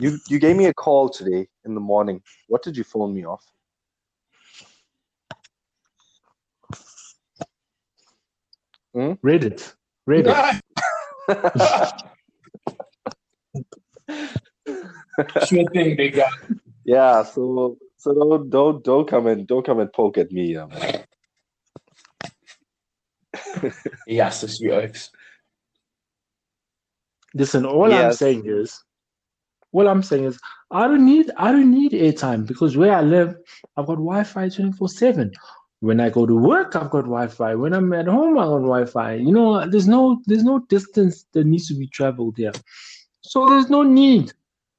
You 0.00 0.18
you 0.28 0.38
gave 0.38 0.56
me 0.56 0.66
a 0.66 0.74
call 0.74 1.08
today 1.10 1.46
in 1.64 1.74
the 1.74 1.80
morning. 1.80 2.22
What 2.48 2.62
did 2.62 2.76
you 2.76 2.84
phone 2.84 3.12
me 3.14 3.24
off? 3.26 3.44
Reddit. 8.94 9.74
Reddit. 10.08 10.60
sure 15.46 15.64
thing, 15.72 15.96
big 15.96 16.14
guy. 16.14 16.28
yeah, 16.84 17.22
so 17.22 17.76
so 17.96 18.14
don't 18.14 18.50
don't 18.50 18.84
don't 18.84 19.08
come 19.08 19.26
and 19.26 19.46
don't 19.46 19.64
come 19.66 19.80
and 19.80 19.92
poke 19.92 20.18
at 20.18 20.30
me. 20.30 20.56
Um, 20.56 20.70
Yes, 24.06 24.40
the 24.40 24.48
sweet 24.48 24.72
oaks. 24.72 25.10
Listen, 27.34 27.66
all 27.66 27.92
I'm 27.92 28.12
saying 28.12 28.44
is, 28.46 28.82
all 29.72 29.88
I'm 29.88 30.02
saying 30.02 30.24
is, 30.24 30.38
I 30.70 30.86
don't 30.86 31.04
need, 31.04 31.30
I 31.36 31.50
don't 31.50 31.70
need 31.70 31.92
airtime 31.92 32.46
because 32.46 32.76
where 32.76 32.94
I 32.94 33.02
live, 33.02 33.36
I've 33.76 33.86
got 33.86 33.96
Wi-Fi 33.96 34.46
24/7. 34.48 35.32
When 35.80 36.00
I 36.00 36.08
go 36.08 36.24
to 36.26 36.34
work, 36.34 36.76
I've 36.76 36.90
got 36.90 37.02
Wi-Fi. 37.02 37.54
When 37.56 37.72
I'm 37.74 37.92
at 37.92 38.06
home, 38.06 38.38
I've 38.38 38.48
got 38.48 38.60
Wi-Fi. 38.60 39.14
You 39.14 39.32
know, 39.32 39.68
there's 39.68 39.88
no, 39.88 40.22
there's 40.26 40.44
no 40.44 40.60
distance 40.68 41.26
that 41.32 41.44
needs 41.46 41.66
to 41.68 41.74
be 41.74 41.88
traveled 41.88 42.36
there, 42.36 42.52
so 43.20 43.48
there's 43.48 43.68
no 43.68 43.82
need. 43.82 44.32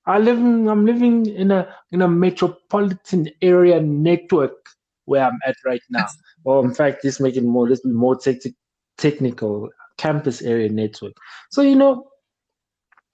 I 0.08 0.20
live, 0.20 0.38
in, 0.38 0.68
I'm 0.70 0.86
living 0.86 1.26
in 1.26 1.52
a 1.52 1.68
in 1.92 2.02
a 2.02 2.08
metropolitan 2.08 3.28
area 3.42 3.82
network 3.82 4.70
where 5.06 5.24
I'm 5.26 5.40
at 5.46 5.56
right 5.66 5.82
now. 5.90 6.06
Well, 6.44 6.62
in 6.62 6.74
fact, 6.74 7.04
let's 7.04 7.20
make 7.20 7.36
it 7.36 7.44
more, 7.44 7.68
let's 7.68 7.82
be 7.82 7.90
more 7.90 8.16
tec- 8.16 8.54
technical, 8.98 9.70
campus 9.98 10.42
area 10.42 10.70
network. 10.70 11.14
So 11.52 11.62
you 11.62 11.76
know, 11.76 12.08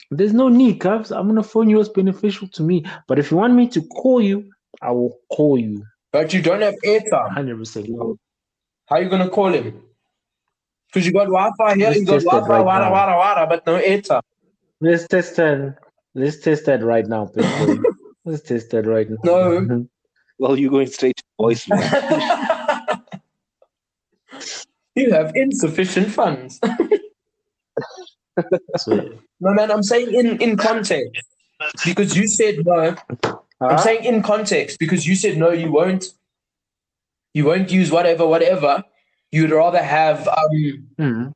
there's 0.10 0.34
no 0.34 0.50
need, 0.50 0.80
Cubs. 0.80 1.12
I'm 1.12 1.28
gonna 1.28 1.44
phone 1.44 1.70
you 1.70 1.78
what's 1.78 1.90
beneficial 1.90 2.48
to 2.50 2.64
me. 2.64 2.86
But 3.08 3.20
if 3.20 3.32
you 3.32 3.38
want 3.38 3.54
me 3.54 3.68
to 3.70 3.82
call 3.82 4.22
you, 4.22 4.50
I 4.82 4.92
will 4.92 5.18
call 5.32 5.58
you. 5.58 5.84
But 6.12 6.34
you 6.34 6.42
don't 6.42 6.62
have 6.62 6.76
airtime. 6.86 7.32
Hundred 7.32 7.58
percent. 7.58 7.88
How 8.88 8.98
you 8.98 9.10
gonna 9.10 9.30
call 9.30 9.54
him? 9.54 9.82
Because 10.88 11.08
you 11.08 11.14
got 11.14 11.28
Wi-Fi 11.28 11.76
here, 11.76 11.88
Let's 11.88 12.00
you 12.02 12.06
got 12.06 12.14
test 12.14 12.26
it 12.26 12.30
Wi-Fi, 12.30 12.54
right 12.54 12.66
wada, 12.66 12.92
wada, 12.92 13.16
wada, 13.16 13.48
but 13.48 13.66
no 13.66 13.80
airtime. 13.82 14.22
Let's 14.82 15.08
test 15.08 15.38
that. 15.38 15.78
Let's 16.14 16.40
test 16.40 16.66
that 16.66 16.84
right 16.84 17.08
now, 17.08 17.28
people. 17.28 17.78
Let's 18.26 18.42
test 18.42 18.72
that 18.72 18.86
right 18.86 19.10
now. 19.10 19.18
No. 19.24 19.88
well, 20.40 20.60
you're 20.60 20.70
going 20.70 20.88
straight 20.88 21.16
to 21.16 21.24
voicemail. 21.40 22.58
you 24.96 25.12
have 25.12 25.32
insufficient 25.36 26.10
funds. 26.12 26.60
So, 28.78 28.96
no, 29.42 29.54
man, 29.54 29.70
I'm 29.72 29.84
saying 29.84 30.14
in, 30.14 30.42
in 30.42 30.56
context. 30.58 31.22
Because 31.86 32.16
you 32.18 32.28
said 32.28 32.66
no. 32.66 32.96
I'm 33.60 33.78
saying 33.78 34.06
in 34.06 34.24
context 34.24 34.80
because 34.80 35.06
you 35.06 35.16
said 35.16 35.38
no, 35.38 35.52
you 35.52 35.72
won't. 35.72 36.06
You 37.34 37.46
won't 37.46 37.70
use 37.72 37.92
whatever, 37.92 38.26
whatever. 38.26 38.84
You'd 39.32 39.52
rather 39.52 39.82
have 39.84 40.28
um, 40.28 40.88
Mhm. 41.00 41.34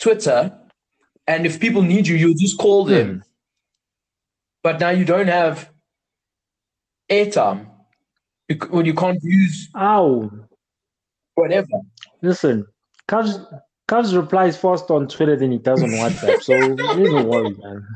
Twitter, 0.00 0.58
and 1.26 1.46
if 1.46 1.58
people 1.60 1.82
need 1.82 2.06
you, 2.06 2.16
you'll 2.16 2.34
just 2.34 2.58
call 2.58 2.84
them. 2.84 3.08
Hmm. 3.08 3.20
But 4.62 4.80
now 4.80 4.90
you 4.90 5.04
don't 5.04 5.28
have 5.28 5.70
airtime. 7.10 7.66
when 8.70 8.84
you 8.86 8.94
can't 8.94 9.22
use 9.22 9.68
Ow. 9.76 10.30
Whatever. 11.38 11.68
Listen, 12.22 12.66
Cubs 13.06 13.38
Cubs 13.88 14.14
replies 14.14 14.56
fast 14.56 14.90
on 14.90 15.08
Twitter 15.08 15.36
than 15.36 15.52
he 15.52 15.58
does 15.58 15.82
on 15.82 15.90
WhatsApp. 15.90 16.42
So 16.42 16.54
don't 16.76 17.26
worry, 17.26 17.54
man. 17.62 17.86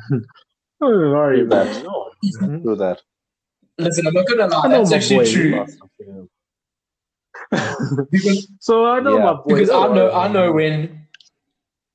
Don't 0.81 1.13
worry 1.13 1.43
about 1.43 1.67
it. 1.69 1.83
No. 1.85 2.11
Mhm. 2.41 2.63
Do 2.63 2.77
that. 2.77 3.03
Listen, 3.79 4.07
I'm 4.07 4.15
not 4.15 4.27
gonna 4.29 4.47
lie. 4.49 4.69
That's 4.69 4.93
actually 4.93 5.25
boy. 5.25 5.33
true. 5.33 5.67
Because, 7.51 8.49
So 8.61 8.87
I 8.87 9.01
know 9.01 9.19
Yeah, 9.19 9.25
my 9.25 9.35
boy. 9.35 9.43
because 9.49 9.71
I 9.71 9.87
Don't 9.87 9.95
know 9.97 10.05
worry, 10.05 10.15
I 10.15 10.29
know 10.29 10.53
when 10.53 11.07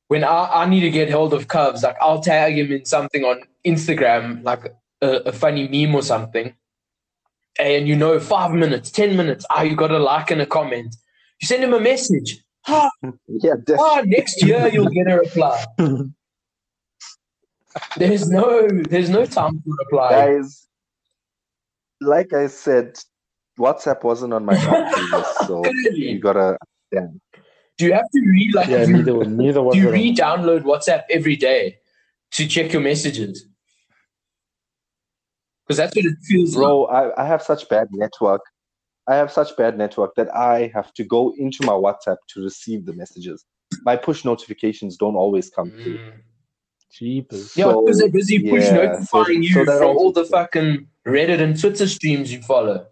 when 0.10 0.24
I, 0.24 0.64
I 0.64 0.66
need 0.70 0.82
to 0.82 0.90
get 0.90 1.10
hold 1.12 1.34
of 1.34 1.48
Cubs, 1.48 1.84
like 1.84 1.98
I'll 2.02 2.22
tag 2.22 2.58
him 2.58 2.72
in 2.72 2.86
something 2.86 3.24
on 3.26 3.42
Instagram, 3.66 4.44
like 4.44 4.74
a, 5.02 5.08
a 5.28 5.32
funny 5.32 5.68
meme 5.68 5.96
or 5.96 6.02
something. 6.02 6.56
And 7.60 7.88
you 7.88 7.96
know, 7.96 8.20
five 8.20 8.52
minutes, 8.52 8.92
ten 8.92 9.18
minutes, 9.18 9.46
ah, 9.50 9.64
you 9.64 9.76
got 9.76 9.92
a 9.92 10.00
like 10.00 10.32
and 10.32 10.42
a 10.42 10.46
comment. 10.46 10.96
You 11.42 11.48
send 11.48 11.64
him 11.64 11.74
a 11.74 11.80
message. 11.80 12.44
Ah, 12.68 12.90
Yeah, 13.28 13.54
def- 13.64 13.80
ah, 13.80 14.02
next 14.06 14.44
year 14.44 14.68
you'll 14.68 14.90
get 14.90 15.10
a 15.12 15.18
reply. 15.18 15.66
There's 17.98 18.28
no 18.30 18.68
there's 18.68 19.10
no 19.10 19.26
time 19.26 19.62
to 19.64 19.76
reply. 19.86 20.10
guys. 20.10 20.68
Like 22.02 22.34
I 22.34 22.48
said, 22.48 22.98
WhatsApp 23.60 24.04
wasn't 24.04 24.34
on 24.34 24.46
my 24.46 24.56
top 24.56 24.78
three 24.94 25.08
list, 25.16 25.46
so 25.46 25.64
you 25.94 26.20
gotta. 26.20 26.58
Do 26.92 27.86
you 27.86 27.94
have 27.94 28.10
to 28.14 28.22
re 28.22 28.52
like 28.56 28.68
Yeah, 28.70 28.86
neither 28.86 29.26
neither 29.26 29.62
was 29.62 29.76
do 29.76 29.82
you 29.82 29.90
it. 29.90 29.94
re-download 29.94 30.64
WhatsApp 30.64 31.04
every 31.12 31.36
day 31.36 31.78
to 32.32 32.48
check 32.48 32.74
your 32.74 32.82
messages? 32.82 33.46
Because 35.68 35.78
that's 35.78 35.96
what 35.96 36.06
it 36.06 36.16
feels 36.24 36.56
like. 36.56 36.62
Bro, 36.64 36.86
I, 36.86 37.24
I 37.24 37.26
have 37.28 37.42
such 37.44 37.68
bad 37.70 37.90
network. 37.92 38.42
I 39.10 39.16
have 39.16 39.32
such 39.32 39.56
bad 39.56 39.78
network 39.78 40.16
that 40.16 40.34
I 40.36 40.70
have 40.74 40.94
to 40.96 41.04
go 41.04 41.34
into 41.38 41.66
my 41.66 41.74
WhatsApp 41.74 42.18
to 42.30 42.44
receive 42.44 42.86
the 42.86 42.94
messages. 42.94 43.46
My 43.84 43.96
push 43.96 44.26
notifications 44.26 44.98
don't 44.98 45.16
always 45.16 45.50
come 45.50 45.72
through. 45.72 45.98
Mm. 45.98 46.12
Jeepers. 46.92 47.56
Yeah, 47.56 47.66
So, 47.66 47.82
because 47.86 48.00
they're 48.00 48.10
busy 48.10 48.50
push 48.50 48.64
yeah, 48.64 49.00
so- 49.02 49.28
you 49.30 49.50
so 49.54 49.66
that 49.66 49.78
from 49.80 49.98
all 49.98 50.12
the 50.12 50.26
fucking 50.26 50.88
Reddit 51.06 51.42
and 51.42 51.60
Twitter 51.60 51.88
streams 51.88 52.32
you 52.34 52.42
follow. 52.42 52.88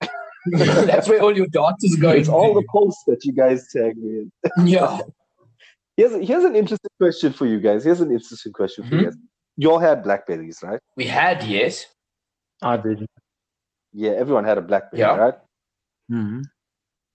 That's 0.46 1.08
where 1.08 1.22
all 1.22 1.34
your 1.34 1.46
data's 1.46 1.96
going. 1.96 2.20
It's 2.20 2.28
all 2.28 2.52
the 2.52 2.64
posts 2.70 3.04
that 3.06 3.24
you 3.24 3.32
guys 3.32 3.66
tag 3.72 3.96
me 3.96 4.26
in. 4.58 4.66
yeah. 4.66 4.98
Here's, 5.96 6.26
here's 6.26 6.44
an 6.44 6.56
interesting 6.56 6.90
question 7.00 7.32
for 7.32 7.46
you 7.46 7.60
guys. 7.60 7.84
Here's 7.84 8.00
an 8.00 8.10
interesting 8.10 8.52
question 8.52 8.86
for 8.86 8.94
you 8.96 9.00
Mhm. 9.02 9.04
guys. 9.04 9.16
You 9.56 9.70
all 9.70 9.78
had 9.78 10.02
Blackberries, 10.02 10.58
right? 10.62 10.80
We 10.96 11.06
had 11.06 11.44
yes. 11.44 11.86
I 12.60 12.76
did. 12.76 13.06
Yeah, 13.94 14.10
everyone 14.10 14.44
had 14.44 14.58
a 14.58 14.62
Blackberry, 14.62 15.00
Yeah. 15.00 15.16
right? 15.16 15.34
hmm 16.08 16.42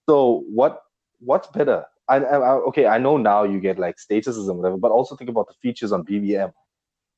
So 0.08 0.44
what 0.52 0.82
what's 1.20 1.46
better? 1.48 1.84
I, 2.08 2.16
I, 2.16 2.36
I 2.38 2.50
okay, 2.70 2.86
I 2.86 2.98
know 2.98 3.16
now 3.16 3.44
you 3.44 3.60
get 3.60 3.78
like 3.78 3.96
statuses 3.96 4.48
and 4.48 4.58
whatever, 4.58 4.76
but 4.78 4.90
also 4.90 5.14
think 5.14 5.30
about 5.30 5.46
the 5.46 5.54
features 5.62 5.92
on 5.92 6.04
BBM. 6.04 6.52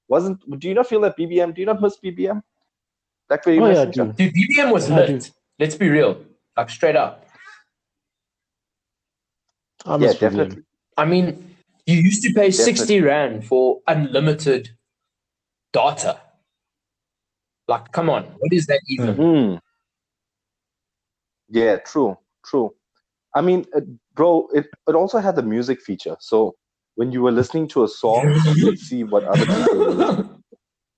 Wasn't 0.08 0.38
do 0.60 0.68
you 0.68 0.74
not 0.74 0.88
feel 0.88 1.00
that 1.02 1.16
BBM? 1.16 1.54
Do 1.54 1.60
you 1.62 1.66
not 1.66 1.80
miss 1.80 1.96
BBM? 2.04 2.42
Blackberry 3.28 3.60
Oh 3.60 3.66
yeah, 3.70 3.82
I 3.82 3.84
Messenger? 3.86 4.04
do. 4.04 4.12
Dude, 4.12 4.34
BBM 4.34 4.72
was 4.72 4.90
I 4.90 5.06
do. 5.06 5.12
lit. 5.14 5.30
Let's 5.58 5.76
be 5.76 5.88
real. 5.88 6.18
Like 6.56 6.68
straight 6.70 6.96
up. 6.96 7.24
I 9.86 9.92
yeah, 9.92 9.98
miss 9.98 10.14
BBM. 10.14 10.20
definitely. 10.20 10.62
I 10.98 11.04
mean, 11.06 11.56
you 11.86 11.96
used 11.96 12.22
to 12.24 12.28
pay 12.34 12.50
Definitely. 12.50 12.74
60 12.74 13.00
Rand 13.00 13.46
for 13.46 13.80
unlimited 13.86 14.70
data. 15.72 16.20
Like, 17.72 17.90
come 17.92 18.10
on, 18.10 18.24
what 18.38 18.52
is 18.52 18.66
that 18.66 18.80
even? 18.86 19.16
Mm. 19.16 19.60
Yeah, 21.48 21.76
true, 21.78 22.18
true. 22.44 22.74
I 23.34 23.40
mean, 23.40 23.64
uh, 23.74 23.80
bro, 24.12 24.48
it, 24.52 24.66
it 24.86 24.94
also 24.94 25.18
had 25.20 25.36
the 25.36 25.42
music 25.42 25.80
feature. 25.80 26.16
So 26.20 26.54
when 26.96 27.12
you 27.12 27.22
were 27.22 27.32
listening 27.32 27.68
to 27.68 27.84
a 27.84 27.88
song, 27.88 28.26
you 28.56 28.66
could 28.66 28.78
see 28.78 29.04
what 29.04 29.24
other 29.24 29.46
people 29.46 29.78
were 29.78 29.94
listening. 29.94 30.28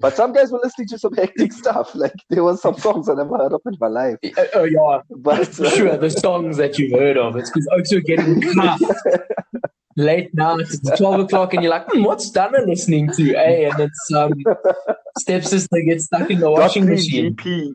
But 0.01 0.17
some 0.17 0.33
guys 0.35 0.51
were 0.51 0.61
listening 0.63 0.89
to 0.89 0.99
some 0.99 1.15
hectic 1.15 1.53
stuff. 1.53 1.95
Like 1.95 2.13
there 2.29 2.43
were 2.43 2.57
some 2.57 2.77
songs 2.77 3.09
I 3.09 3.15
never 3.15 3.39
heard 3.39 3.53
of 3.53 3.63
in 3.65 3.75
my 3.81 3.87
life. 3.87 4.17
Uh, 4.37 4.45
oh, 4.55 4.65
yeah, 4.65 5.01
But 5.09 5.47
for 5.47 5.71
sure. 5.71 5.97
The 5.97 6.11
songs 6.11 6.57
that 6.59 6.79
you've 6.79 6.93
heard 6.93 7.17
of. 7.17 7.37
It's 7.37 7.49
because 7.51 7.69
Oaks 7.73 7.93
are 7.93 8.01
getting 8.01 8.43
cuffed 8.55 8.83
late 9.97 10.35
night. 10.35 10.61
It's 10.61 10.79
12 10.99 11.21
o'clock, 11.21 11.55
and 11.55 11.63
you're 11.63 11.71
like, 11.71 11.87
hmm, 11.91 12.03
what's 12.05 12.31
Dana 12.31 12.59
listening 12.67 13.11
to? 13.13 13.25
Hey, 13.25 13.65
and 13.67 13.79
it's 13.81 14.13
um, 14.13 14.33
stepsister 15.19 15.81
gets 15.83 16.07
stuck 16.07 16.31
in 16.31 16.41
the 16.41 16.51
washing 16.51 16.85
three 16.85 16.97
machine. 16.97 17.37
GP. 17.37 17.73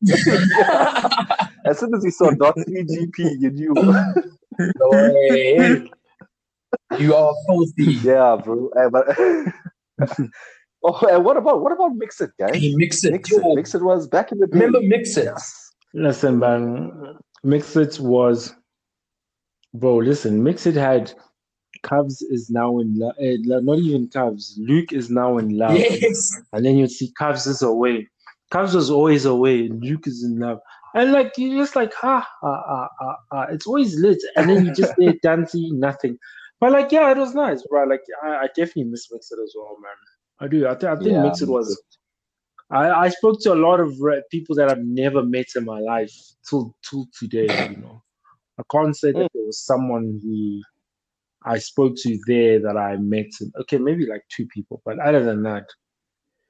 As 1.64 1.78
soon 1.80 1.94
as 1.94 2.04
you 2.04 2.10
saw 2.10 2.30
dot 2.30 2.54
three 2.66 2.84
GP, 2.84 3.40
you 3.40 3.50
knew. 3.50 3.74
No 4.60 4.88
way. 4.90 5.88
You 6.98 7.14
are 7.14 7.32
filthy. 7.46 7.92
yeah, 8.02 8.36
bro. 8.42 8.68
Uh, 8.70 8.90
but 8.90 9.06
oh, 10.84 11.06
and 11.08 11.24
what 11.24 11.36
about 11.36 11.62
what 11.62 11.70
about 11.72 11.92
MXit, 11.92 12.30
guys? 12.40 12.56
Hey, 12.56 12.74
MXit. 12.74 13.12
Mix 13.12 13.30
It. 13.32 13.40
MXit 13.42 13.82
was 13.82 14.08
back 14.08 14.32
in 14.32 14.38
the 14.38 14.48
day. 14.48 14.58
remember 14.58 14.80
MXit? 14.80 15.26
Yes. 15.26 15.70
Listen, 15.94 16.40
man, 16.40 16.90
MXit 17.46 18.00
was, 18.00 18.52
bro. 19.74 19.96
Listen, 19.96 20.42
MXit 20.42 20.74
had 20.74 21.12
Cubs 21.82 22.22
is 22.22 22.50
now 22.50 22.78
in 22.78 22.98
love. 22.98 23.14
Uh, 23.20 23.60
not 23.60 23.78
even 23.78 24.08
Cubs. 24.08 24.58
Luke 24.60 24.92
is 24.92 25.10
now 25.10 25.38
in 25.38 25.56
love. 25.56 25.76
Yes. 25.76 26.30
And 26.52 26.64
then 26.64 26.76
you 26.76 26.86
see 26.88 27.12
Cubs 27.18 27.46
is 27.46 27.62
away. 27.62 28.08
Cubs 28.50 28.74
was 28.74 28.90
always 28.90 29.24
away. 29.24 29.68
Luke 29.68 30.06
is 30.06 30.24
in 30.24 30.38
love. 30.38 30.58
And 30.94 31.12
like 31.12 31.32
you're 31.36 31.60
just 31.62 31.76
like 31.76 31.92
ha 31.92 32.26
ha 32.40 32.62
ha 32.66 32.88
ha, 32.98 33.16
ha. 33.30 33.42
it's 33.50 33.66
always 33.66 33.98
lit. 34.00 34.18
And 34.36 34.48
then 34.48 34.64
you 34.64 34.74
just 34.74 34.94
there 34.96 35.14
dancing, 35.22 35.78
nothing. 35.78 36.18
But 36.60 36.72
like 36.72 36.90
yeah, 36.90 37.10
it 37.10 37.18
was 37.18 37.34
nice, 37.34 37.62
bro. 37.68 37.84
Like 37.84 38.00
I, 38.24 38.28
I 38.28 38.46
definitely 38.48 38.84
miss 38.84 39.08
Mixed 39.12 39.32
as 39.32 39.54
well, 39.56 39.76
man. 39.80 39.92
I 40.40 40.48
do. 40.48 40.66
I, 40.66 40.74
th- 40.74 40.90
I 40.90 40.96
think 40.96 41.10
Yeah, 41.10 41.22
Mixed 41.22 41.46
was. 41.46 41.80
I, 42.70 42.90
I 42.90 43.08
spoke 43.08 43.40
to 43.42 43.52
a 43.52 43.54
lot 43.54 43.80
of 43.80 43.94
people 44.30 44.54
that 44.56 44.70
I've 44.70 44.84
never 44.84 45.22
met 45.22 45.46
in 45.56 45.64
my 45.64 45.78
life 45.78 46.12
till 46.48 46.74
till 46.88 47.06
today. 47.18 47.70
You 47.70 47.76
know, 47.76 48.02
I 48.58 48.62
can't 48.70 48.96
say 48.96 49.12
that 49.12 49.28
there 49.32 49.44
was 49.46 49.60
someone 49.64 50.20
who 50.22 50.60
I 51.44 51.58
spoke 51.58 51.94
to 51.98 52.18
there 52.26 52.58
that 52.60 52.76
I 52.76 52.96
met. 52.96 53.26
Okay, 53.60 53.78
maybe 53.78 54.06
like 54.06 54.22
two 54.28 54.46
people, 54.46 54.82
but 54.84 54.98
other 54.98 55.24
than 55.24 55.42
that, 55.44 55.64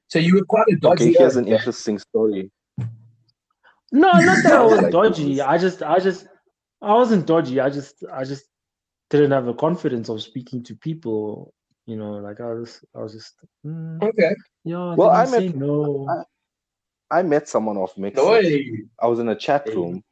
So 0.07 0.17
you 0.19 0.35
were 0.35 0.45
quite 0.45 0.65
a 0.69 0.75
dodgy. 0.75 1.09
Okay, 1.09 1.17
here's 1.19 1.35
an 1.35 1.47
interesting 1.47 1.99
story. 1.99 2.51
no, 3.91 4.11
not 4.11 4.43
that 4.43 4.53
I 4.53 4.63
was 4.65 4.81
Like- 4.81 4.91
dodgy. 4.91 5.41
I 5.41 5.57
just, 5.57 5.83
I 5.83 5.99
just, 5.99 6.27
I 6.81 6.93
wasn't 6.93 7.25
dodgy. 7.27 7.59
I 7.59 7.69
just, 7.69 8.03
I 8.11 8.23
just 8.23 8.45
didn't 9.09 9.31
have 9.31 9.45
the 9.45 9.53
confidence 9.53 10.09
of 10.09 10.21
speaking 10.21 10.63
to 10.63 10.75
people. 10.75 11.53
You 11.85 11.95
know, 11.97 12.13
like 12.13 12.39
I 12.39 12.53
was, 12.53 12.83
I 12.95 12.99
was 12.99 13.13
just, 13.13 13.33
mm, 13.65 14.01
Okay. 14.03 14.35
yeah. 14.63 14.93
Well, 14.95 15.09
I 15.09 15.23
I 15.23 15.29
met- 15.31 15.55
no. 15.55 16.23
I 17.11 17.23
met 17.23 17.49
someone 17.49 17.77
off 17.77 17.95
MXit. 17.95 18.19
Oi. 18.19 18.85
I 19.01 19.07
was 19.07 19.17
in 19.19 19.29
a 19.29 19.35
chat 19.35 19.67
Hey. 19.67 19.75
room, 19.75 20.03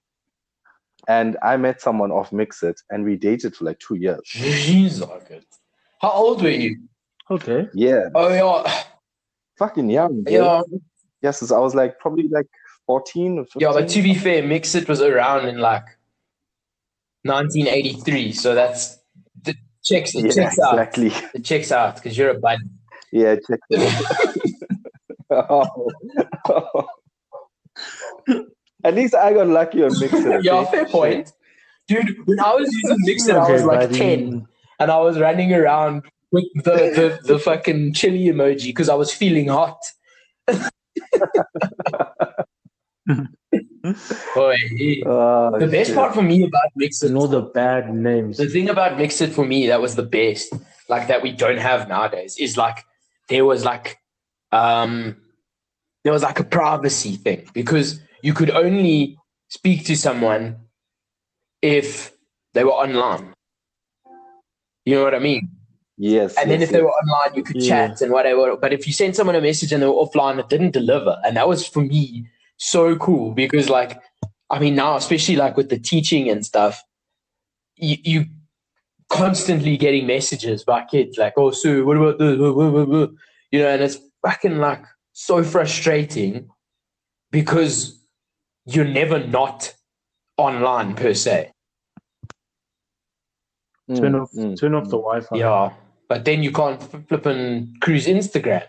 and 1.07 1.37
I 1.41 1.57
met 1.57 1.81
someone 1.81 2.11
off 2.11 2.31
MXit, 2.31 2.75
and 2.89 3.03
we 3.03 3.15
dated 3.15 3.55
for 3.55 3.65
like 3.65 3.79
two 3.79 3.95
years. 3.95 4.21
Jeez, 4.33 5.01
okay. 5.01 5.41
How 6.01 6.11
old 6.11 6.41
were 6.41 6.49
you? 6.49 6.77
Okay. 7.29 7.67
Yeah, 7.73 8.09
Oh 8.15 8.29
yeah, 8.29 8.83
fucking 9.57 9.89
young. 9.89 10.23
bro. 10.23 10.33
yeah, 10.33 10.61
Yes, 11.21 11.51
I 11.51 11.59
was 11.59 11.75
like 11.75 11.99
probably 11.99 12.27
like 12.29 12.47
fourteen 12.85 13.39
or 13.39 13.45
fifteen. 13.45 13.61
yeah. 13.61 13.73
But 13.73 13.89
to 13.89 14.01
be 14.01 14.13
fair, 14.13 14.43
MXit 14.43 14.87
was 14.87 15.01
around 15.01 15.47
in 15.47 15.57
like 15.57 15.85
1983, 17.23 18.31
so 18.31 18.55
that's 18.55 18.97
the 19.43 19.55
checks. 19.83 20.15
It 20.15 20.25
yeah, 20.25 20.31
checks 20.31 20.59
out. 20.59 20.73
exactly. 20.73 21.11
It 21.33 21.43
checks 21.43 21.71
out 21.71 21.95
because 21.95 22.17
you're 22.17 22.29
a 22.29 22.39
bud. 22.39 22.59
Yeah, 23.11 23.35
check. 23.35 23.59
oh. 25.31 26.87
At 28.87 28.95
least 28.95 29.13
I 29.13 29.33
got 29.33 29.47
lucky 29.47 29.83
on 29.83 29.89
MXit. 29.91 30.43
Yeah, 30.47 30.53
okay? 30.61 30.71
fair 30.71 30.85
point, 30.85 31.33
dude. 31.89 32.15
When 32.25 32.39
I 32.39 32.53
was 32.55 32.71
using 32.73 32.97
MXit, 33.07 33.35
I 33.35 33.51
was 33.51 33.63
like 33.65 33.79
buddy. 33.81 33.97
10, 33.97 34.47
and 34.79 34.91
I 34.91 34.99
was 34.99 35.19
running 35.19 35.53
around 35.53 36.03
with 36.31 36.45
the 36.55 36.71
the, 37.23 37.33
the 37.33 37.39
fucking 37.39 37.93
chili 37.93 38.25
emoji 38.27 38.67
because 38.67 38.87
I 38.89 38.95
was 38.95 39.11
feeling 39.13 39.49
hot. 39.49 39.77
Boy, 44.35 44.55
Oh, 45.05 45.59
the 45.59 45.67
best 45.71 45.87
shit. 45.89 45.95
part 45.95 46.13
for 46.13 46.21
me 46.21 46.43
about 46.43 46.63
MXit 46.79 47.05
And 47.07 47.17
all 47.17 47.27
the 47.27 47.41
bad 47.41 47.93
names. 47.93 48.37
The 48.37 48.47
thing 48.47 48.69
about 48.69 48.97
MXit 48.97 49.31
for 49.33 49.45
me 49.45 49.67
that 49.67 49.81
was 49.81 49.95
the 49.95 50.03
best, 50.03 50.53
like 50.89 51.07
that 51.07 51.21
we 51.21 51.31
don't 51.31 51.57
have 51.57 51.87
nowadays, 51.87 52.37
is 52.37 52.57
like 52.57 52.83
there 53.29 53.45
was 53.45 53.63
like 53.65 53.97
um 54.51 55.15
there 56.03 56.13
was 56.13 56.23
like 56.23 56.39
a 56.39 56.43
privacy 56.43 57.15
thing 57.17 57.47
because 57.53 57.99
you 58.21 58.33
could 58.33 58.49
only 58.49 59.17
speak 59.49 59.85
to 59.85 59.95
someone 59.95 60.57
if 61.61 62.11
they 62.53 62.63
were 62.63 62.71
online. 62.71 63.33
You 64.85 64.95
know 64.95 65.03
what 65.03 65.15
I 65.15 65.19
mean? 65.19 65.49
Yes. 65.97 66.35
And 66.37 66.49
then 66.51 66.59
yes, 66.59 66.69
if 66.69 66.73
they 66.73 66.81
were 66.81 66.89
online, 66.91 67.35
you 67.35 67.43
could 67.43 67.61
Yeah. 67.61 67.87
chat 67.87 68.01
and 68.01 68.11
whatever. 68.11 68.55
But 68.55 68.71
if 68.73 68.85
you 68.87 68.93
sent 68.93 69.15
someone 69.15 69.35
a 69.35 69.41
message 69.41 69.71
and 69.71 69.81
they 69.81 69.87
were 69.87 69.93
offline, 69.93 70.39
it 70.39 70.49
didn't 70.49 70.71
deliver. 70.71 71.17
And 71.25 71.35
that 71.37 71.47
was 71.47 71.67
for 71.67 71.81
me 71.81 72.27
so 72.57 72.95
cool 72.95 73.33
because, 73.33 73.69
like, 73.69 73.99
I 74.49 74.59
mean, 74.59 74.75
now, 74.75 74.95
especially 74.95 75.35
like 75.35 75.57
with 75.57 75.69
the 75.69 75.79
teaching 75.79 76.29
and 76.29 76.45
stuff, 76.45 76.81
you, 77.75 77.97
you 78.03 78.25
constantly 79.09 79.77
getting 79.77 80.07
messages 80.07 80.63
by 80.63 80.83
kids 80.85 81.17
like, 81.17 81.33
oh, 81.37 81.51
Sue, 81.51 81.85
what 81.85 81.97
about 81.97 82.19
this? 82.19 82.37
Blah, 82.37 82.53
blah, 82.53 82.69
blah, 82.69 82.85
blah." 82.85 83.07
You 83.51 83.59
know, 83.59 83.69
and 83.69 83.81
it's 83.83 83.97
fucking 84.25 84.57
like 84.57 84.83
so 85.13 85.43
frustrating 85.43 86.49
because 87.31 87.99
you're 88.67 88.85
never 88.85 89.25
not 89.25 89.73
online 90.37 90.93
per 90.95 91.13
se. 91.13 91.51
Mm, 93.89 93.97
Turn 93.99 94.15
off, 94.15 94.31
mm, 94.33 94.59
turn 94.59 94.75
off 94.75 94.83
mm. 94.83 94.89
the 94.91 94.97
Wi-Fi. 94.97 95.37
Yeah. 95.37 95.73
But 96.09 96.25
then 96.25 96.43
you 96.43 96.51
can't 96.51 96.81
flip 97.07 97.25
and 97.25 97.79
cruise 97.81 98.05
Instagram. 98.07 98.63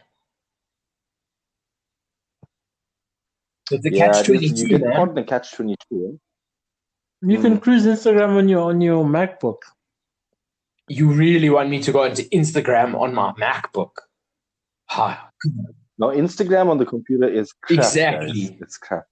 It's 3.70 3.84
a 3.84 3.92
Yeah, 3.92 4.06
catch 4.06 4.16
it 4.16 4.20
is- 4.20 4.26
twenty 4.26 4.46
You 4.46 4.54
two, 4.56 4.68
get 4.68 4.80
man. 4.82 4.96
caught 4.96 5.10
in 5.10 5.18
a 5.18 5.24
catch 5.24 5.52
twenty 5.52 5.76
two. 5.90 6.18
You 7.20 7.40
can 7.40 7.58
cruise 7.60 7.84
Instagram 7.84 8.36
on 8.36 8.48
your 8.48 8.70
on 8.70 8.80
your 8.80 9.04
MacBook. 9.04 9.58
You 10.88 11.10
really 11.12 11.50
want 11.50 11.68
me 11.68 11.82
to 11.82 11.92
go 11.92 12.04
into 12.04 12.22
Instagram 12.30 12.94
on 12.98 13.12
my 13.14 13.32
MacBook? 13.32 13.90
Hi. 14.86 15.18
Now 15.98 16.08
Instagram 16.08 16.70
on 16.70 16.78
the 16.78 16.86
computer 16.86 17.28
is 17.28 17.52
crap. 17.52 17.78
Exactly. 17.78 18.42
guys. 18.46 18.60
It's 18.62 18.78
crap. 18.78 19.04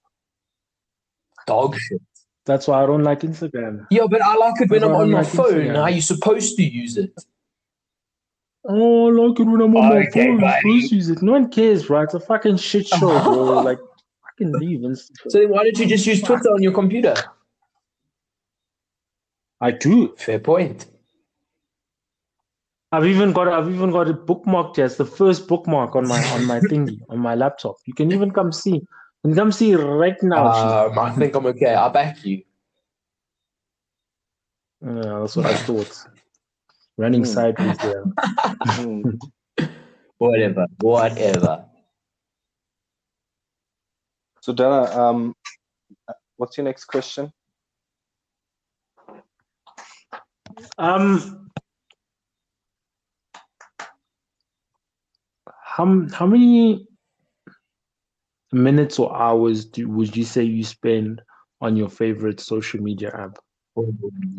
Dog 1.47 1.77
shit. 1.79 2.01
That's 2.45 2.69
why 2.69 2.83
I 2.83 2.87
don't 2.87 3.03
like 3.03 3.21
Instagram. 3.21 3.87
Yeah, 3.91 4.07
but 4.09 4.23
I 4.23 4.37
like 4.37 4.61
it 4.61 4.71
when 4.71 4.85
I'm 4.85 4.95
on 4.95 5.11
my 5.11 5.21
like 5.21 5.29
phone. 5.29 5.53
Instagram. 5.53 5.77
How 5.77 5.87
you 5.89 6.01
supposed 6.01 6.57
to 6.57 6.63
use 6.63 6.97
it? 6.97 7.13
Oh, 8.69 9.09
I 9.09 9.29
like 9.29 9.41
it 9.41 9.45
when 9.45 9.61
I'm 9.61 9.77
on 9.77 9.95
my 9.95 10.07
phone. 10.11 10.41
buddy. 10.41 10.61
Please 10.63 10.93
use 10.93 11.09
it. 11.09 11.23
No 11.23 11.33
one 11.33 11.51
cares, 11.51 11.91
right? 11.91 12.05
It's 12.05 12.15
a 12.15 12.21
fucking 12.21 12.57
shit 12.59 12.87
show, 12.87 12.99
bro. 12.99 13.63
like, 13.65 13.79
fucking 14.39 14.53
leave 14.53 14.81
Instagram. 14.81 15.31
So 15.31 15.39
then 15.41 15.51
why 15.51 15.65
don't 15.65 15.79
you 15.79 15.87
just 15.87 16.07
use 16.07 16.23
Twitter 16.23 16.51
on 16.51 16.63
your 16.63 16.73
computer? 16.73 17.15
I 19.61 19.71
do. 19.71 20.15
Fair 20.17 20.39
point. 20.39 20.87
I've 22.93 23.07
even 23.07 23.33
got 23.33 23.49
I've 23.49 23.69
even 23.69 23.91
got 23.91 24.09
it 24.09 24.27
bookmarked 24.27 24.77
here. 24.77 24.85
It's 24.85 24.97
the 24.97 25.05
first 25.05 25.49
bookmark 25.49 25.97
on 25.97 26.07
my 26.07 26.23
on 26.33 26.45
my 26.45 26.61
thingy 26.71 26.99
on 27.09 27.19
my 27.19 27.35
laptop. 27.35 27.77
You 27.87 27.95
can 27.95 28.13
even 28.13 28.31
come 28.31 28.53
see. 28.53 28.83
You 29.27 29.33
can 29.33 29.39
come 29.39 29.51
see 29.51 29.75
right 29.75 30.23
now. 30.23 30.47
Um, 30.47 30.97
I 31.01 31.11
think 31.11 31.35
I'm 31.35 31.47
okay. 31.47 31.75
I'll 31.75 31.91
back 31.91 32.25
you. 32.25 32.45
yeah, 34.81 35.19
that's 35.19 35.35
what 35.35 35.47
I 35.47 35.55
thought. 35.67 36.07
Running 36.97 37.25
Hmm. 37.25 37.31
sideways 37.33 37.77
there. 37.79 38.05
Mm. 38.65 39.19
Whatever. 40.19 40.67
Whatever. 40.79 41.65
So 44.43 44.53
Dana, 44.53 44.83
um, 44.97 45.35
what's 46.37 46.57
your 46.57 46.65
next 46.65 46.85
question? 46.85 47.33
Um, 50.79 51.51
how 55.65 56.07
how 56.13 56.27
many 56.27 56.87
minutes 58.53 58.99
or 58.99 59.15
hours 59.17 59.65
do 59.65 59.89
would 59.89 60.17
you 60.17 60.25
say 60.25 60.43
you 60.43 60.65
spend 60.65 61.23
on 61.61 61.77
your 61.77 61.89
favorite 61.89 62.41
social 62.41 62.81
media 62.81 63.11
app 63.15 63.39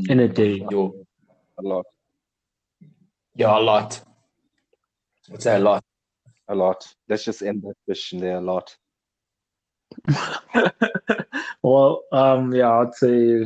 in 0.10 0.20
a 0.22 0.28
day? 0.28 0.65
Yo, 0.70 0.93
A 1.58 1.62
lot, 1.62 1.86
yeah, 3.36 3.58
a 3.58 3.60
lot. 3.60 4.02
I'd 5.32 5.41
say 5.41 5.56
a 5.56 5.60
lot. 5.60 5.84
a 6.48 6.56
lot. 6.56 6.88
Let's 7.10 7.26
just 7.26 7.41
end 7.41 7.63
that 7.63 7.76
question 7.86 8.20
there. 8.20 8.38
A 8.38 8.41
lot. 8.41 8.76
well, 11.62 12.04
um, 12.12 12.54
yeah, 12.54 12.72
I'd 12.72 12.93
say 12.96 13.46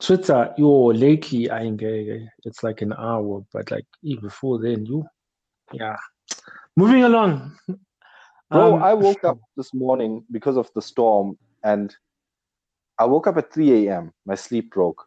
Twitter. 0.00 0.52
Yo, 0.58 0.86
lately 0.86 1.50
I 1.50 1.68
uh, 1.68 2.26
it's 2.44 2.62
like 2.62 2.82
an 2.82 2.92
hour, 2.92 3.44
but 3.52 3.70
like 3.70 3.86
before 4.20 4.58
then, 4.58 4.84
you, 4.84 5.06
yeah. 5.72 5.96
Moving 6.76 7.04
along. 7.04 7.56
Bro, 8.52 8.76
Um, 8.76 8.82
I 8.82 8.94
woke 8.94 9.24
up 9.24 9.38
this 9.56 9.72
morning 9.74 10.24
because 10.30 10.56
of 10.58 10.70
the 10.74 10.82
storm, 10.82 11.38
and 11.64 11.94
I 12.98 13.06
woke 13.06 13.26
up 13.26 13.36
at 13.38 13.52
3 13.52 13.88
a.m. 13.88 14.12
My 14.26 14.34
sleep 14.34 14.70
broke. 14.72 15.06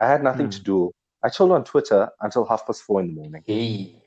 I 0.00 0.06
had 0.08 0.22
nothing 0.22 0.48
to 0.48 0.58
Hmm. 0.58 0.64
do. 0.64 0.92
I 1.22 1.28
chilled 1.28 1.52
on 1.52 1.64
Twitter 1.64 2.10
until 2.20 2.44
half 2.46 2.66
past 2.66 2.82
four 2.82 3.00
in 3.00 3.08
the 3.08 3.12
morning. 3.14 3.42
Hey. 3.46 4.02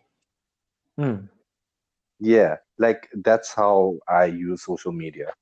hmm. 0.98 1.26
Yeah, 2.20 2.58
like 2.78 3.08
that's 3.24 3.54
how 3.54 4.00
I 4.08 4.26
use 4.26 4.64
social 4.66 4.92
media. 4.92 5.34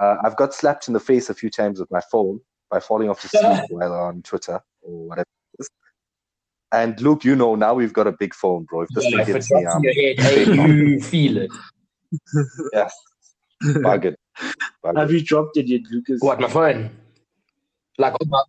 Uh, 0.00 0.16
I've 0.24 0.36
got 0.36 0.54
slapped 0.54 0.88
in 0.88 0.94
the 0.94 1.00
face 1.00 1.30
a 1.30 1.34
few 1.34 1.50
times 1.50 1.80
with 1.80 1.90
my 1.90 2.00
phone 2.10 2.40
by 2.70 2.80
falling 2.80 3.10
off 3.10 3.20
to 3.22 3.28
sleep 3.38 3.58
while 3.70 3.92
on 3.92 4.22
Twitter 4.22 4.60
or 4.82 5.08
whatever. 5.08 5.26
And 6.72 7.00
Luke, 7.00 7.24
you 7.24 7.34
know 7.34 7.54
now 7.56 7.74
we've 7.74 7.92
got 7.92 8.06
a 8.06 8.12
big 8.12 8.34
phone, 8.34 8.64
bro. 8.64 8.82
If 8.82 8.90
this 8.92 9.04
Yeah, 9.04 9.18
thing 9.18 9.20
if 9.22 9.28
it 9.28 9.32
hits 9.34 9.52
me, 9.52 9.62
drops 9.62 9.74
in 9.74 9.78
I'm 9.78 9.84
your 9.84 9.94
head, 9.94 10.16
hey, 10.18 10.44
you 10.54 11.00
feel 11.00 11.36
it. 11.38 11.50
Yes, 12.72 12.94
bugging. 13.62 14.14
bugging. 14.84 14.98
Have 14.98 15.10
you 15.12 15.22
dropped 15.24 15.56
it 15.56 15.66
yet, 15.68 15.82
Lucas? 15.90 16.20
What, 16.20 16.40
my 16.40 16.48
phone? 16.48 16.90
Like, 17.98 18.14
on 18.20 18.28
my, 18.28 18.42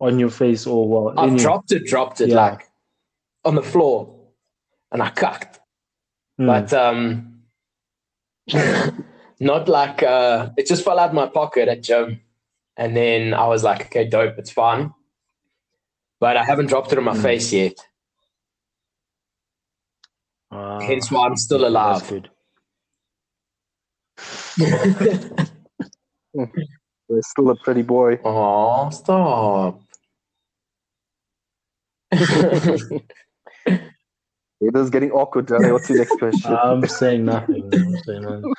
On 0.00 0.18
your 0.18 0.30
face 0.30 0.66
or 0.66 0.88
well? 0.88 1.18
I've 1.18 1.30
your- 1.30 1.38
dropped 1.38 1.72
it, 1.72 1.86
dropped 1.86 2.20
it. 2.20 2.28
Yeah. 2.30 2.36
Like, 2.36 2.68
on 3.44 3.54
the 3.54 3.62
floor 3.62 4.14
and 4.92 5.02
I 5.02 5.10
cucked. 5.10 5.58
Mm. 6.40 6.46
But 6.46 6.72
um 6.72 7.42
not 9.40 9.68
like 9.68 10.02
uh 10.02 10.50
it 10.56 10.66
just 10.66 10.84
fell 10.84 10.98
out 10.98 11.08
of 11.10 11.14
my 11.14 11.26
pocket 11.26 11.68
at 11.68 11.82
gym. 11.82 12.20
And 12.76 12.96
then 12.96 13.34
I 13.34 13.46
was 13.48 13.64
like, 13.64 13.86
okay, 13.86 14.04
dope, 14.08 14.38
it's 14.38 14.50
fine. 14.50 14.92
But 16.20 16.36
I 16.36 16.44
haven't 16.44 16.66
dropped 16.66 16.92
it 16.92 16.98
on 16.98 17.04
my 17.04 17.14
Mm. 17.14 17.22
face 17.22 17.52
yet. 17.52 17.74
Ah, 20.50 20.80
Hence 20.80 21.10
why 21.10 21.26
I'm 21.26 21.36
still 21.36 21.58
that's 21.60 21.70
alive. 21.70 22.28
Good. 24.58 25.50
We're 27.08 27.22
still 27.22 27.50
a 27.50 27.56
pretty 27.56 27.82
boy. 27.82 28.18
oh, 28.24 28.90
stop. 28.90 29.80
It 34.60 34.74
is 34.74 34.90
getting 34.90 35.12
awkward, 35.12 35.46
Johnny. 35.46 35.70
What's 35.70 35.88
your 35.88 35.98
next 35.98 36.18
question? 36.18 36.52
I'm 36.52 36.84
saying 36.88 37.24
nothing. 37.24 37.72
I'm 37.72 37.96
saying 38.04 38.22
nothing. 38.22 38.52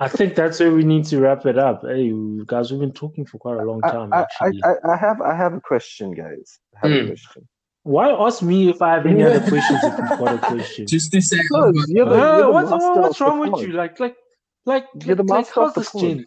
I 0.00 0.08
think 0.08 0.34
that's 0.34 0.58
where 0.58 0.72
we 0.72 0.82
need 0.82 1.04
to 1.06 1.20
wrap 1.20 1.46
it 1.46 1.56
up. 1.56 1.82
Hey, 1.86 2.02
you 2.06 2.42
guys, 2.48 2.72
we've 2.72 2.80
been 2.80 2.90
talking 2.92 3.24
for 3.24 3.38
quite 3.38 3.58
a 3.58 3.62
long 3.62 3.80
time. 3.82 4.12
I, 4.12 4.16
I, 4.18 4.20
actually, 4.22 4.60
I, 4.64 4.72
I 4.92 4.96
have 4.96 5.20
I 5.20 5.36
have 5.36 5.52
a 5.54 5.60
question, 5.60 6.10
guys. 6.12 6.58
I 6.82 6.88
have 6.88 6.90
Hmm. 6.98 7.04
a 7.04 7.06
question. 7.06 7.48
why 7.84 8.10
ask 8.10 8.42
me 8.42 8.68
if 8.68 8.82
I 8.82 8.94
have 8.94 9.06
any 9.06 9.22
other 9.28 9.38
questions? 9.48 9.84
If 9.84 9.96
you've 9.96 10.18
got 10.18 10.32
a 10.32 10.38
question, 10.38 10.86
Just 10.88 11.12
to 11.12 11.22
say, 11.22 11.36
Because 11.40 11.86
you're 11.88 12.04
the, 12.06 12.16
you're 12.16 12.36
the 12.46 12.50
what's, 12.50 12.70
what's 12.72 13.20
wrong 13.20 13.38
with 13.38 13.62
you? 13.62 13.74
Like, 13.74 14.00
like, 14.00 14.16
like, 14.66 14.86
You're 15.04 15.16
the 15.16 15.22
like, 15.22 15.46
master 15.46 15.60
how's 15.60 15.68
of 15.68 15.74
the 15.74 15.80
this 15.80 15.90
pod. 15.90 16.24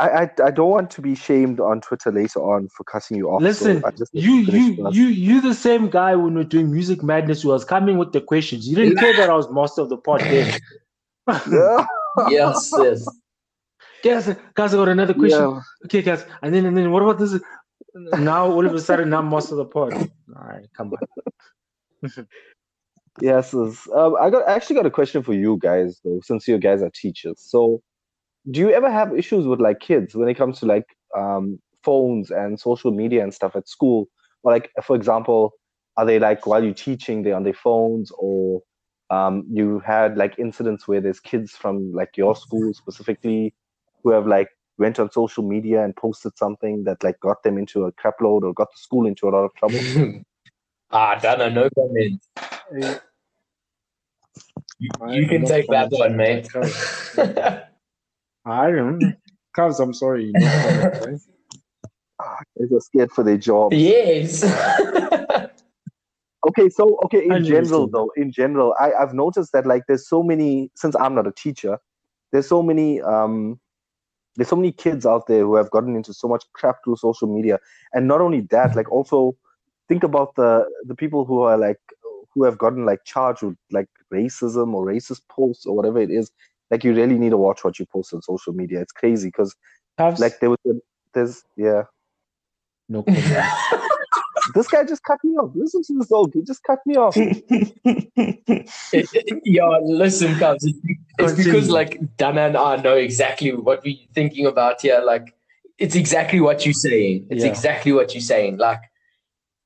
I, 0.00 0.08
I 0.08 0.30
I 0.46 0.50
don't 0.52 0.70
want 0.70 0.90
to 0.92 1.02
be 1.02 1.14
shamed 1.14 1.58
on 1.58 1.80
Twitter 1.80 2.12
later 2.12 2.40
on 2.40 2.68
for 2.68 2.84
cutting 2.84 3.16
you 3.16 3.30
off. 3.30 3.40
so 3.40 3.44
Listen, 3.44 3.82
I 3.84 3.90
just 3.90 4.14
you, 4.14 4.46
to 4.46 4.52
you, 4.52 4.90
you, 4.90 5.06
you, 5.06 5.40
the 5.40 5.54
same 5.54 5.90
guy 5.90 6.14
when 6.14 6.34
we 6.34 6.40
are 6.40 6.44
doing 6.44 6.70
music 6.70 7.02
madness 7.02 7.42
who 7.42 7.48
was 7.48 7.64
coming 7.64 7.98
with 7.98 8.12
the 8.12 8.20
questions. 8.20 8.68
You 8.68 8.76
didn't 8.76 8.98
care 8.98 9.16
that 9.16 9.28
I 9.28 9.34
was 9.34 9.50
master 9.50 9.82
of 9.82 9.88
the 9.88 9.96
pod 9.96 10.20
then. 10.20 10.60
Yeah, 11.50 11.84
yes, 12.30 12.72
yes. 12.78 13.06
guys, 14.02 14.34
guys, 14.54 14.72
I 14.72 14.76
got 14.78 14.88
another 14.88 15.12
question. 15.12 15.40
yeah. 15.40 15.60
Okay, 15.84 16.00
guys, 16.00 16.24
and 16.40 16.54
then 16.54 16.64
and 16.64 16.74
then 16.74 16.90
what 16.90 17.02
about 17.02 17.18
this? 17.18 17.38
Now 17.94 18.50
all 18.50 18.64
of 18.64 18.72
a 18.72 18.80
sudden 18.80 19.12
I'm 19.12 19.28
master 19.28 19.52
of 19.54 19.58
the 19.58 19.64
pod. 19.66 19.92
All 19.94 20.08
right, 20.34 20.64
come 20.74 20.94
on. 20.94 22.10
Yes, 23.20 23.54
yes. 23.54 23.88
Um, 23.94 24.16
I 24.20 24.30
got 24.30 24.48
I 24.48 24.54
actually 24.54 24.76
got 24.76 24.86
a 24.86 24.90
question 24.90 25.22
for 25.22 25.34
you 25.34 25.58
guys 25.60 26.00
though, 26.04 26.20
since 26.22 26.46
you 26.46 26.58
guys 26.58 26.82
are 26.82 26.90
teachers. 26.90 27.40
So, 27.40 27.82
do 28.50 28.60
you 28.60 28.70
ever 28.70 28.90
have 28.90 29.16
issues 29.16 29.46
with 29.46 29.60
like 29.60 29.80
kids 29.80 30.14
when 30.14 30.28
it 30.28 30.34
comes 30.34 30.60
to 30.60 30.66
like 30.66 30.84
um 31.16 31.58
phones 31.82 32.30
and 32.30 32.58
social 32.58 32.90
media 32.90 33.22
and 33.22 33.34
stuff 33.34 33.56
at 33.56 33.68
school? 33.68 34.08
Or 34.42 34.52
like, 34.52 34.70
for 34.84 34.94
example, 34.94 35.52
are 35.96 36.06
they 36.06 36.18
like 36.18 36.46
while 36.46 36.62
you're 36.62 36.74
teaching, 36.74 37.22
they're 37.22 37.34
on 37.36 37.44
their 37.44 37.54
phones, 37.54 38.12
or 38.18 38.62
um 39.10 39.44
you 39.50 39.80
had 39.80 40.16
like 40.16 40.38
incidents 40.38 40.86
where 40.86 41.00
there's 41.00 41.20
kids 41.20 41.52
from 41.52 41.92
like 41.92 42.16
your 42.16 42.36
school 42.36 42.72
specifically 42.74 43.54
who 44.02 44.10
have 44.10 44.26
like 44.26 44.48
went 44.78 44.98
on 45.00 45.10
social 45.10 45.42
media 45.42 45.82
and 45.82 45.96
posted 45.96 46.36
something 46.38 46.84
that 46.84 47.02
like 47.02 47.18
got 47.20 47.42
them 47.42 47.58
into 47.58 47.84
a 47.84 47.92
crap 47.92 48.14
load 48.20 48.44
or 48.44 48.54
got 48.54 48.68
the 48.70 48.78
school 48.78 49.06
into 49.06 49.28
a 49.28 49.30
lot 49.30 49.44
of 49.44 49.52
trouble? 49.54 49.80
ah, 50.92 51.14
Dana, 51.16 51.50
no 51.50 51.68
comment. 51.70 52.22
You, 54.78 54.90
you 55.10 55.26
can 55.26 55.44
take 55.44 55.66
that 55.68 55.90
one, 55.90 56.16
mate. 56.16 56.48
I 58.46 58.70
don't 58.70 58.98
know. 58.98 59.12
Cause 59.54 59.80
I'm 59.80 59.92
sorry. 59.92 60.30
No 60.32 60.48
comment, 60.48 61.20
right? 62.18 62.40
They're 62.56 62.80
scared 62.80 63.10
for 63.12 63.24
their 63.24 63.38
job. 63.38 63.72
yes. 63.72 64.44
Okay, 66.46 66.68
so 66.68 66.98
okay, 67.04 67.26
in 67.26 67.44
general 67.44 67.88
though, 67.88 68.12
in 68.16 68.30
general, 68.30 68.74
I, 68.78 68.92
I've 68.92 69.12
noticed 69.12 69.52
that 69.52 69.66
like 69.66 69.82
there's 69.88 70.08
so 70.08 70.22
many 70.22 70.70
since 70.76 70.94
I'm 70.94 71.14
not 71.14 71.26
a 71.26 71.32
teacher, 71.32 71.78
there's 72.32 72.48
so 72.48 72.62
many 72.62 73.00
um 73.02 73.58
there's 74.36 74.48
so 74.48 74.56
many 74.56 74.70
kids 74.70 75.04
out 75.04 75.26
there 75.26 75.40
who 75.40 75.56
have 75.56 75.70
gotten 75.70 75.96
into 75.96 76.14
so 76.14 76.28
much 76.28 76.44
crap 76.52 76.76
through 76.84 76.96
social 76.96 77.26
media. 77.26 77.58
And 77.92 78.06
not 78.06 78.20
only 78.20 78.42
that, 78.52 78.76
like 78.76 78.90
also 78.90 79.36
think 79.88 80.04
about 80.04 80.36
the 80.36 80.64
the 80.86 80.94
people 80.94 81.24
who 81.24 81.40
are 81.40 81.58
like 81.58 81.80
who 82.38 82.44
have 82.44 82.56
gotten 82.56 82.86
like 82.86 83.04
charged 83.04 83.42
with 83.42 83.56
like 83.72 83.88
racism 84.12 84.72
or 84.74 84.86
racist 84.86 85.22
posts 85.28 85.66
or 85.66 85.74
whatever 85.74 86.00
it 86.00 86.10
is. 86.10 86.30
Like 86.70 86.84
you 86.84 86.94
really 86.94 87.18
need 87.18 87.30
to 87.30 87.36
watch 87.36 87.64
what 87.64 87.78
you 87.78 87.86
post 87.86 88.14
on 88.14 88.22
social 88.22 88.52
media. 88.52 88.80
It's 88.80 88.92
crazy 88.92 89.28
because 89.28 89.54
like 89.98 90.38
there 90.40 90.50
was 90.50 90.58
a, 90.66 90.74
there's 91.14 91.44
yeah. 91.56 91.82
no. 92.88 93.04
This 94.54 94.66
guy 94.66 94.82
just 94.82 95.02
cut 95.02 95.18
me 95.24 95.32
off. 95.36 95.50
Listen 95.54 95.82
to 95.82 95.98
this 95.98 96.08
dog. 96.08 96.32
He 96.32 96.42
just 96.42 96.62
cut 96.62 96.78
me 96.86 96.96
off. 96.96 97.16
Eh, 98.90 99.02
eh, 99.02 99.02
eh, 99.14 99.34
yeah, 99.44 99.78
listen, 99.82 100.34
Cubs. 100.38 100.64
It's, 100.64 100.78
it's 101.18 101.32
because 101.32 101.68
like 101.68 102.00
Dana 102.16 102.42
and 102.42 102.56
I 102.56 102.76
know 102.76 102.94
exactly 102.94 103.52
what 103.52 103.84
we're 103.84 103.98
thinking 104.14 104.46
about 104.46 104.80
here. 104.80 105.02
Like, 105.04 105.34
it's 105.76 105.94
exactly 105.94 106.40
what 106.40 106.64
you're 106.64 106.72
saying. 106.72 107.26
It's 107.30 107.44
Yeah. 107.44 107.50
exactly 107.50 107.92
what 107.92 108.14
you're 108.14 108.22
saying. 108.22 108.56
Like, 108.56 108.80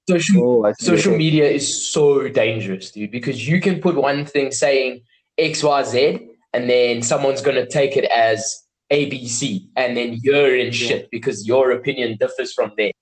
social 0.09 0.67
Oh, 0.67 0.73
social 0.79 1.17
media 1.17 1.49
is 1.49 1.91
so 1.93 2.29
dangerous, 2.29 2.91
dude, 2.91 3.11
because 3.11 3.47
you 3.49 3.61
can 3.61 3.81
put 3.81 3.95
one 3.97 4.25
thing 4.27 4.51
saying 4.53 5.03
X, 5.39 5.63
Y, 5.63 5.83
Z, 5.85 6.29
and 6.53 6.69
then 6.69 7.03
someone's 7.03 7.41
gonna 7.43 7.67
take 7.67 7.97
it 7.97 8.05
as 8.07 8.63
ABC, 8.93 9.67
and 9.77 9.97
then 9.97 10.19
you're 10.23 10.55
in 10.57 10.71
shit 10.73 11.09
because 11.11 11.47
your 11.47 11.71
opinion 11.73 12.17
differs 12.19 12.53
from 12.53 12.73
theirs. 12.77 12.93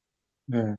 Yeah. 0.49 0.75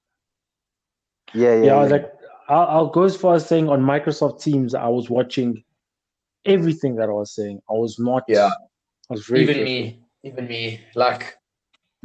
Yeah, 1.34 1.56
yeah. 1.56 1.56
yeah, 1.56 1.64
yeah. 1.64 1.76
like 1.84 2.12
I'll, 2.50 2.68
I'll 2.68 2.88
go 2.88 3.04
as 3.04 3.16
far 3.16 3.36
as 3.36 3.46
saying 3.46 3.70
on 3.70 3.82
Microsoft 3.82 4.42
Teams, 4.42 4.76
I 4.76 4.88
was 4.88 5.10
watching 5.10 5.64
everything 6.46 6.96
that 6.98 7.10
I 7.10 7.14
was 7.14 7.34
saying. 7.34 7.62
I 7.70 7.74
was 7.74 7.98
not. 8.00 8.24
Yeah. 8.28 8.50
I 9.10 9.14
was 9.14 9.26
very 9.26 9.42
even 9.44 9.56
careful. 9.56 9.72
me, 9.74 10.00
even 10.24 10.48
me, 10.48 10.82
like. 10.96 11.38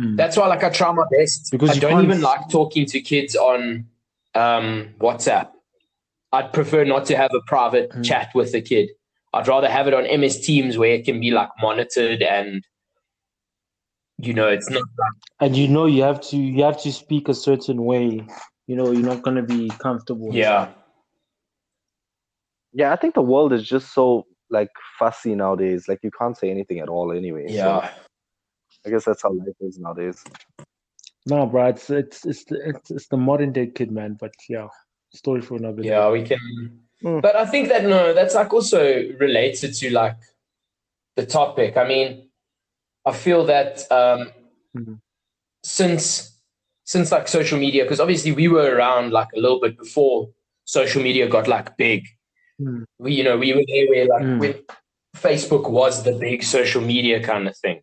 Mm. 0.01 0.17
That's 0.17 0.37
why, 0.37 0.47
like, 0.47 0.63
I 0.63 0.69
try 0.69 0.93
my 0.93 1.07
best 1.11 1.49
Because 1.51 1.71
I 1.71 1.75
you 1.75 1.81
don't 1.81 1.93
can't- 1.93 2.05
even 2.05 2.21
like 2.21 2.49
talking 2.51 2.85
to 2.87 3.01
kids 3.01 3.35
on 3.35 3.87
um, 4.37 4.95
WhatsApp. 5.01 5.49
I'd 6.33 6.53
prefer 6.53 6.85
not 6.85 7.07
to 7.07 7.17
have 7.17 7.31
a 7.33 7.41
private 7.47 7.91
Mm. 7.91 8.05
chat 8.05 8.31
with 8.35 8.53
the 8.53 8.61
kid. 8.61 8.91
I'd 9.33 9.49
rather 9.49 9.69
have 9.69 9.87
it 9.89 9.95
on 9.95 10.05
MS 10.21 10.41
Teams 10.41 10.77
where 10.79 10.93
it 10.93 11.05
can 11.05 11.21
be 11.21 11.31
like 11.31 11.49
monitored 11.61 12.23
and, 12.23 12.63
you 14.19 14.33
know, 14.35 14.49
it's 14.49 14.69
not 14.71 14.83
like 14.99 15.13
and 15.41 15.57
you 15.57 15.69
know 15.69 15.87
you 15.87 16.03
have 16.03 16.21
to 16.31 16.37
you 16.37 16.63
have 16.65 16.81
to 16.83 16.93
speak 16.93 17.29
a 17.29 17.35
certain 17.35 17.85
way. 17.85 18.25
You 18.67 18.77
know 18.77 18.91
you're 18.91 19.03
not 19.15 19.23
gonna 19.23 19.43
be 19.43 19.69
comfortable. 19.79 20.35
yeah, 20.35 20.69
yeah, 22.73 22.93
I 22.93 22.97
think 22.97 23.15
the 23.15 23.23
world 23.23 23.53
is 23.53 23.67
just 23.67 23.93
so 23.93 24.27
like 24.51 24.71
fussy 24.99 25.35
nowadays. 25.35 25.87
Like 25.89 26.01
you 26.03 26.11
can't 26.19 26.37
say 26.37 26.51
anything 26.51 26.79
at 26.81 26.89
all 26.89 27.13
anyway. 27.13 27.47
So 27.49 27.55
yeah. 27.55 27.91
I 28.87 28.91
guess 28.91 29.05
that's 29.05 29.23
how 29.23 29.33
life 29.33 29.57
is 29.61 29.79
nowadays. 29.79 30.25
No, 31.27 31.47
bro, 31.47 31.67
it's 31.67 31.91
it's 31.91 32.25
it's 32.25 32.45
the, 32.45 32.61
it's, 32.69 32.91
it's 32.91 33.09
the 33.09 33.17
modern 33.17 33.53
day 33.53 33.67
kid, 33.67 33.91
man. 33.91 34.17
But 34.19 34.33
yeah, 34.49 34.69
story 35.13 35.41
for 35.41 35.57
another 35.57 35.83
day. 35.83 35.89
Yeah, 35.89 36.09
we 36.11 36.23
can. 36.23 36.39
Mm. 37.03 37.21
But 37.21 37.37
I 37.37 37.45
think 37.47 37.69
that 37.69 37.85
no, 37.85 38.15
that's 38.15 38.35
like 38.35 38.53
also 38.53 38.81
related 39.19 39.75
to 39.75 39.91
like 39.91 40.17
the 41.17 41.27
topic. 41.27 41.77
I 41.77 41.87
mean, 41.87 42.31
I 43.05 43.13
feel 43.13 43.45
that 43.47 43.91
um, 43.91 44.31
Mhm. 44.77 45.01
since 45.65 46.33
since 46.85 47.11
like 47.11 47.27
social 47.27 47.59
media, 47.59 47.83
because 47.83 47.99
obviously 48.01 48.31
we 48.33 48.47
were 48.47 48.77
around 48.77 49.11
like 49.13 49.29
a 49.35 49.41
little 49.41 49.61
bit 49.61 49.77
before 49.77 50.29
social 50.65 51.03
media 51.03 51.29
got 51.29 51.49
like 51.49 51.77
big. 51.77 52.05
Mm. 52.61 52.85
We, 52.99 53.15
you 53.15 53.25
know, 53.25 53.37
we 53.37 53.53
were 53.53 53.65
there 53.67 53.87
where 53.89 54.07
like 54.07 54.23
Mm. 54.23 54.39
when 54.39 54.55
Facebook 55.17 55.69
was 55.69 56.05
the 56.05 56.13
big 56.13 56.45
social 56.45 56.81
media 56.83 57.21
kind 57.23 57.49
of 57.49 57.57
thing, 57.57 57.83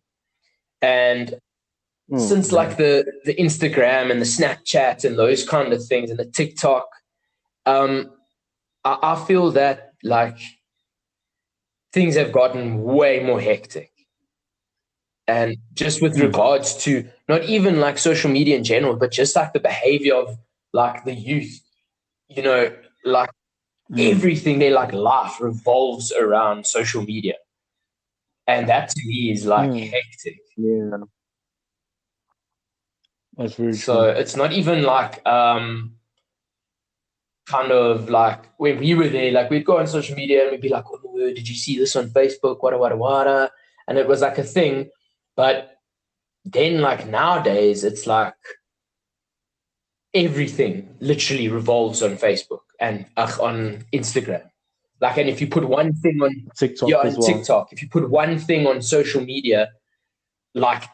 and 0.80 1.34
Mm. 2.12 2.20
since 2.20 2.52
like 2.52 2.76
the 2.76 3.04
the 3.24 3.34
Instagram 3.36 4.10
and 4.10 4.20
the 4.20 4.26
Snapchat 4.26 5.04
and 5.04 5.18
those 5.18 5.48
kind 5.48 5.72
of 5.72 5.82
things 5.86 6.10
and 6.10 6.18
the 6.18 6.26
TikTok, 6.26 6.86
um, 7.64 8.10
I, 8.84 8.98
I 9.02 9.24
feel 9.26 9.50
that 9.52 9.92
like 10.02 10.36
things 11.94 12.14
have 12.16 12.30
gotten 12.30 12.82
way 12.82 13.20
more 13.24 13.40
hectic. 13.40 13.90
And 15.26 15.56
just 15.72 16.02
with 16.02 16.16
Mm. 16.16 16.22
regards 16.24 16.76
to 16.84 17.08
not 17.28 17.44
even 17.44 17.80
like 17.80 17.96
social 17.96 18.30
media 18.30 18.56
in 18.56 18.64
general, 18.64 18.96
but 18.96 19.10
just 19.10 19.34
like 19.34 19.54
the 19.54 19.60
behavior 19.60 20.14
of 20.14 20.36
like 20.74 21.04
the 21.04 21.14
youth, 21.14 21.60
you 22.28 22.42
know, 22.42 22.70
like 23.04 23.30
Mm. 23.90 24.10
everything 24.12 24.58
their 24.58 24.72
like 24.72 24.92
life 24.92 25.40
revolves 25.40 26.12
around 26.12 26.66
social 26.66 27.02
media. 27.02 27.36
And 28.46 28.68
that 28.68 28.90
to 28.90 29.00
me 29.06 29.32
is 29.32 29.46
like 29.46 29.70
Mm. 29.70 29.90
hectic. 29.90 30.38
Yeah. 30.58 30.98
That's 33.36 33.54
very 33.54 33.72
So 33.74 33.94
true. 34.12 34.20
it's 34.20 34.36
not 34.36 34.52
even 34.52 34.82
like 34.82 35.24
um 35.26 35.96
kind 37.46 37.72
of 37.72 38.08
like 38.08 38.46
when 38.58 38.78
we 38.78 38.94
were 38.94 39.08
there, 39.08 39.32
like 39.32 39.50
we'd 39.50 39.64
go 39.64 39.78
on 39.78 39.86
social 39.86 40.16
media 40.16 40.42
and 40.42 40.50
we'd 40.52 40.60
be 40.60 40.68
like, 40.68 40.84
oh, 40.90 41.32
did 41.34 41.48
you 41.48 41.54
see 41.54 41.78
this 41.78 41.96
on 41.96 42.08
Facebook? 42.10 42.62
Wada 42.62 42.78
wada 42.78 42.96
wada. 42.96 43.50
And 43.86 43.98
it 43.98 44.08
was 44.08 44.20
like 44.22 44.38
a 44.38 44.44
thing. 44.44 44.90
But 45.36 45.78
then 46.44 46.80
like 46.80 47.06
nowadays 47.06 47.84
it's 47.84 48.06
like 48.06 48.34
everything 50.14 50.94
literally 51.00 51.48
revolves 51.48 52.02
on 52.02 52.16
Facebook. 52.16 52.60
and 52.80 53.06
uh, 53.16 53.30
on 53.40 53.84
Instagram. 53.92 54.42
Like, 55.00 55.18
and 55.18 55.28
if 55.28 55.40
you 55.40 55.46
put 55.46 55.68
one 55.68 55.92
thing 55.94 56.20
on 56.22 56.32
TikTok 56.56 56.88
yeah, 56.88 56.96
on 56.98 57.14
well. 57.14 57.22
TikTok, 57.22 57.72
if 57.72 57.82
you 57.82 57.88
put 57.88 58.10
one 58.10 58.38
thing 58.38 58.66
on 58.66 58.82
social 58.82 59.22
media, 59.22 59.70
like 60.54 60.84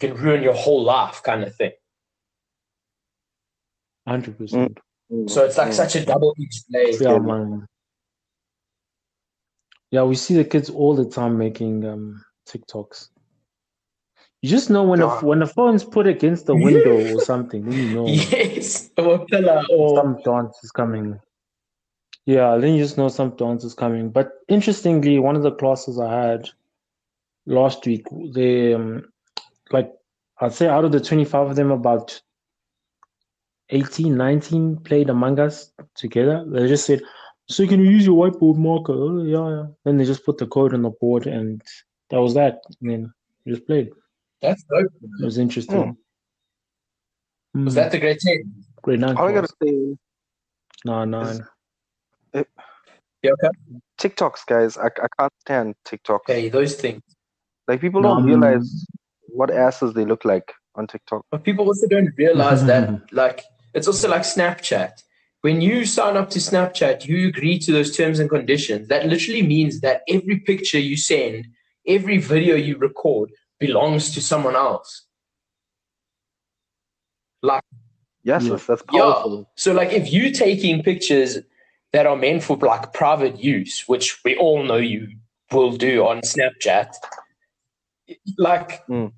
you 0.00 0.08
can 0.08 0.16
ruin 0.16 0.42
your 0.42 0.54
whole 0.54 0.82
life, 0.82 1.22
kind 1.22 1.42
of 1.42 1.54
thing. 1.54 1.72
Hundred 4.06 4.38
percent. 4.38 4.78
So 5.28 5.44
it's 5.44 5.56
like 5.58 5.68
Mm. 5.68 5.74
such 5.74 5.96
a 5.96 6.04
double-edged 6.04 6.64
blade. 6.68 7.00
Yeah, 7.00 7.18
man. 7.18 7.66
Yeah, 9.90 10.02
we 10.02 10.14
see 10.16 10.34
the 10.34 10.44
kids 10.44 10.68
all 10.70 10.94
the 10.94 11.04
time 11.08 11.38
making 11.38 11.84
um 11.86 12.24
TikToks. 12.48 13.08
You 14.42 14.50
just 14.50 14.70
know 14.70 14.84
when 14.84 15.00
Yeah. 15.00 15.18
a, 15.18 15.24
when 15.24 15.38
the 15.38 15.46
phone's 15.46 15.84
put 15.84 16.06
against 16.06 16.46
the 16.46 16.54
window 16.54 16.96
or 16.96 17.20
something, 17.32 17.64
then 17.64 17.78
you 17.78 17.88
know 17.88 18.06
Yes, 18.06 18.90
or 18.98 19.14
a 19.14 19.26
pillar, 19.26 19.62
or 19.70 19.96
some 19.96 20.20
dance 20.24 20.58
is 20.62 20.70
coming. 20.70 21.18
Yeah, 22.26 22.56
then 22.56 22.74
you 22.74 22.82
just 22.82 22.98
know 22.98 23.08
some 23.08 23.30
dance 23.36 23.64
is 23.64 23.74
coming. 23.74 24.10
But 24.10 24.32
interestingly, 24.48 25.18
one 25.18 25.36
of 25.36 25.42
the 25.42 25.52
classes 25.52 25.98
I 25.98 26.12
had 26.12 26.50
last 27.46 27.86
week, 27.86 28.04
they 28.34 28.74
um, 28.74 29.04
like 29.72 29.92
I'd 30.40 30.52
say 30.52 30.68
out 30.68 30.84
of 30.84 30.92
the 30.92 31.00
25 31.00 31.50
of 31.50 31.56
them, 31.56 31.70
about 31.70 32.20
18, 33.70 34.16
19 34.16 34.76
played 34.78 35.10
Among 35.10 35.40
Us 35.40 35.72
together. 35.94 36.44
They 36.48 36.68
just 36.68 36.86
said, 36.86 37.02
So 37.48 37.62
you 37.62 37.68
can 37.68 37.80
you 37.80 37.90
use 37.90 38.06
your 38.06 38.16
whiteboard 38.30 38.56
marker? 38.56 38.92
Oh, 38.92 39.22
yeah, 39.24 39.48
yeah. 39.56 39.66
Then 39.84 39.96
they 39.96 40.04
just 40.04 40.24
put 40.24 40.38
the 40.38 40.46
code 40.46 40.74
on 40.74 40.82
the 40.82 40.90
board 40.90 41.26
and 41.26 41.62
that 42.10 42.20
was 42.20 42.34
that. 42.34 42.60
And 42.80 42.90
then 42.90 43.14
we 43.44 43.52
just 43.52 43.66
played. 43.66 43.90
that's 44.40 44.62
dope. 44.64 44.92
It 45.02 45.24
was 45.24 45.38
interesting. 45.38 45.96
Was 47.54 47.74
Mm, 47.74 47.74
that 47.74 47.90
the 47.90 47.98
grade 47.98 48.18
ten? 48.20 48.54
grade 48.82 49.00
nine? 49.00 49.16
All 49.16 49.28
I 49.28 49.32
gotta 49.32 49.48
class. 49.48 49.68
say, 49.70 49.96
No, 50.84 51.04
nine. 51.04 51.46
Yeah, 53.22 53.32
okay. 53.32 53.48
TikToks, 53.98 54.46
guys. 54.46 54.76
I, 54.76 54.86
I 54.86 55.08
can't 55.18 55.32
stand 55.40 55.74
TikToks. 55.88 56.20
Okay, 56.28 56.48
those 56.48 56.74
things. 56.76 57.02
Like 57.66 57.80
people 57.80 58.02
No, 58.02 58.14
don't 58.14 58.24
realize 58.26 58.86
what 59.36 59.50
asses 59.50 59.94
they 59.94 60.04
look 60.04 60.24
like 60.24 60.52
on 60.74 60.86
TikTok. 60.86 61.24
But 61.30 61.44
people 61.44 61.66
also 61.66 61.86
don't 61.88 62.12
realize 62.16 62.64
that, 62.66 63.00
like, 63.12 63.42
it's 63.74 63.86
also 63.86 64.08
like 64.08 64.22
Snapchat. 64.22 65.02
When 65.42 65.60
you 65.60 65.84
sign 65.84 66.16
up 66.16 66.30
to 66.30 66.38
Snapchat, 66.38 67.06
you 67.06 67.28
agree 67.28 67.58
to 67.60 67.72
those 67.72 67.96
terms 67.96 68.18
and 68.18 68.28
conditions. 68.28 68.88
That 68.88 69.06
literally 69.06 69.42
means 69.42 69.80
that 69.80 70.02
every 70.08 70.38
picture 70.40 70.78
you 70.78 70.96
send, 70.96 71.46
every 71.86 72.18
video 72.18 72.56
you 72.56 72.78
record 72.78 73.30
belongs 73.60 74.12
to 74.14 74.20
someone 74.20 74.56
else. 74.56 75.02
Like, 77.42 77.62
Yes, 78.22 78.42
Yeah. 78.42 78.52
yes, 78.52 78.66
that's 78.66 78.82
yeah. 78.92 79.00
powerful. 79.00 79.48
So, 79.54 79.72
like, 79.72 79.92
if 79.92 80.12
you're 80.12 80.32
taking 80.32 80.82
pictures 80.82 81.38
that 81.92 82.06
are 82.06 82.16
meant 82.16 82.42
for 82.42 82.56
like 82.56 82.92
private 82.92 83.38
use, 83.38 83.84
which 83.86 84.18
we 84.24 84.36
all 84.36 84.64
know 84.64 84.78
you 84.78 85.08
will 85.52 85.76
do 85.76 86.04
on 86.04 86.22
Snapchat, 86.22 86.92
like, 88.36 88.84
Mm. 88.88 89.12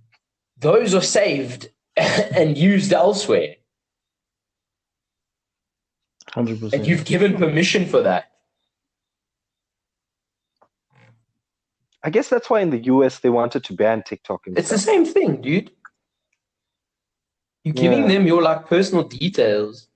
Those 0.61 0.95
are 0.95 1.03
saved 1.03 1.69
and 1.97 2.57
used 2.57 2.93
elsewhere. 2.93 3.57
Hundred 6.33 6.53
And 6.53 6.71
percent. 6.71 6.87
you've 6.87 7.05
given 7.05 7.37
permission 7.37 7.87
for 7.87 8.03
that. 8.03 8.31
I 12.03 12.11
guess 12.11 12.29
that's 12.29 12.49
why 12.49 12.61
in 12.61 12.71
the 12.71 12.79
US 12.85 13.19
they 13.19 13.31
wanted 13.31 13.65
to 13.65 13.73
ban 13.73 14.03
TikTok. 14.03 14.47
And 14.47 14.59
It's 14.59 14.69
the 14.71 14.79
same 14.79 15.05
thing, 15.05 15.41
dude. 15.41 15.71
You're 17.65 17.75
giving 17.75 18.03
Yeah. 18.03 18.09
them 18.09 18.27
your 18.27 18.41
like 18.43 18.67
personal 18.67 19.05
details. 19.05 19.89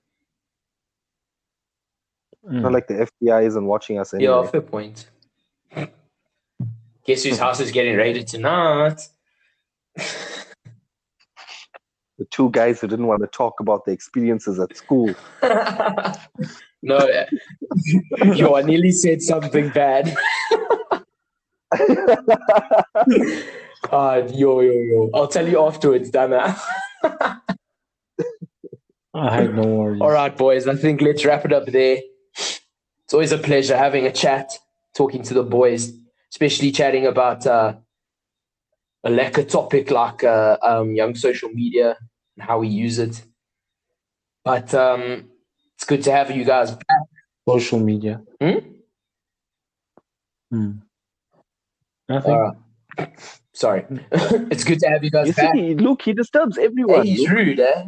Mm. 2.45 2.61
Not 2.61 2.73
like 2.73 2.87
the 2.87 2.95
FBI 3.07 3.45
isn't 3.45 3.65
watching 3.65 3.99
us 3.99 4.13
anyway. 4.13 4.33
Yeah, 4.33 4.45
fair 4.49 4.61
point. 4.61 5.09
Guess 7.05 7.23
whose 7.23 7.39
house 7.39 7.59
is 7.59 7.71
getting 7.71 7.95
raided 7.95 8.27
tonight? 8.27 9.07
The 12.23 12.29
two 12.29 12.49
guys 12.51 12.79
who 12.79 12.87
didn't 12.87 13.07
want 13.07 13.21
to 13.21 13.27
talk 13.27 13.59
about 13.59 13.83
their 13.83 13.93
experiences 13.93 14.57
at 14.57 14.77
school. 14.77 15.13
no, 16.81 17.05
yo, 18.33 18.55
I 18.55 18.61
nearly 18.61 18.93
said 18.93 19.21
something 19.21 19.67
bad. 19.71 20.15
God, 23.89 24.31
yo, 24.35 24.61
yo, 24.61 24.71
yo. 24.71 25.09
I'll 25.13 25.27
tell 25.27 25.45
you 25.45 25.61
afterwards, 25.65 26.11
Dana. 26.11 26.55
I 29.13 29.35
had 29.35 29.53
no 29.53 29.63
worries. 29.63 29.99
All 29.99 30.11
right, 30.11 30.37
boys. 30.37 30.65
I 30.65 30.77
think 30.77 31.01
let's 31.01 31.25
wrap 31.25 31.43
it 31.43 31.51
up 31.51 31.65
there. 31.65 31.97
It's 32.37 33.13
always 33.13 33.33
a 33.33 33.37
pleasure 33.37 33.75
having 33.75 34.05
a 34.05 34.13
chat, 34.13 34.57
talking 34.95 35.23
to 35.23 35.33
the 35.33 35.43
boys, 35.43 35.91
especially 36.31 36.71
chatting 36.71 37.05
about 37.05 37.45
uh, 37.45 37.73
a 39.03 39.09
lekker 39.09 39.45
topic 39.45 39.91
like 39.91 40.23
uh, 40.23 40.55
um, 40.63 40.95
young 40.95 41.15
social 41.15 41.49
media 41.49 41.89
and 41.89 42.09
how 42.39 42.59
we 42.59 42.67
use 42.67 42.99
it. 42.99 43.21
But 44.45 44.73
um, 44.73 45.29
it's 45.75 45.85
good 45.85 46.03
to 46.03 46.11
have 46.11 46.31
you 46.31 46.43
guys 46.43 46.71
back. 46.71 46.97
Social 47.47 47.79
media. 47.79 48.21
Hmm? 48.41 48.57
Hmm. 50.51 50.71
Nothing. 52.09 52.31
All 52.33 52.55
right. 52.97 53.09
Sorry. 53.53 53.85
it's 54.11 54.63
good 54.63 54.79
to 54.79 54.87
have 54.89 55.03
you 55.03 55.11
guys 55.11 55.27
You 55.27 55.33
back. 55.33 55.53
see, 55.53 55.75
Luke, 55.75 56.01
he 56.03 56.13
disturbs 56.13 56.57
Hey, 56.57 56.65
everyone. 56.65 57.05
he's 57.05 57.21
Luke. 57.21 57.29
rude, 57.31 57.59
eh? 57.59 57.85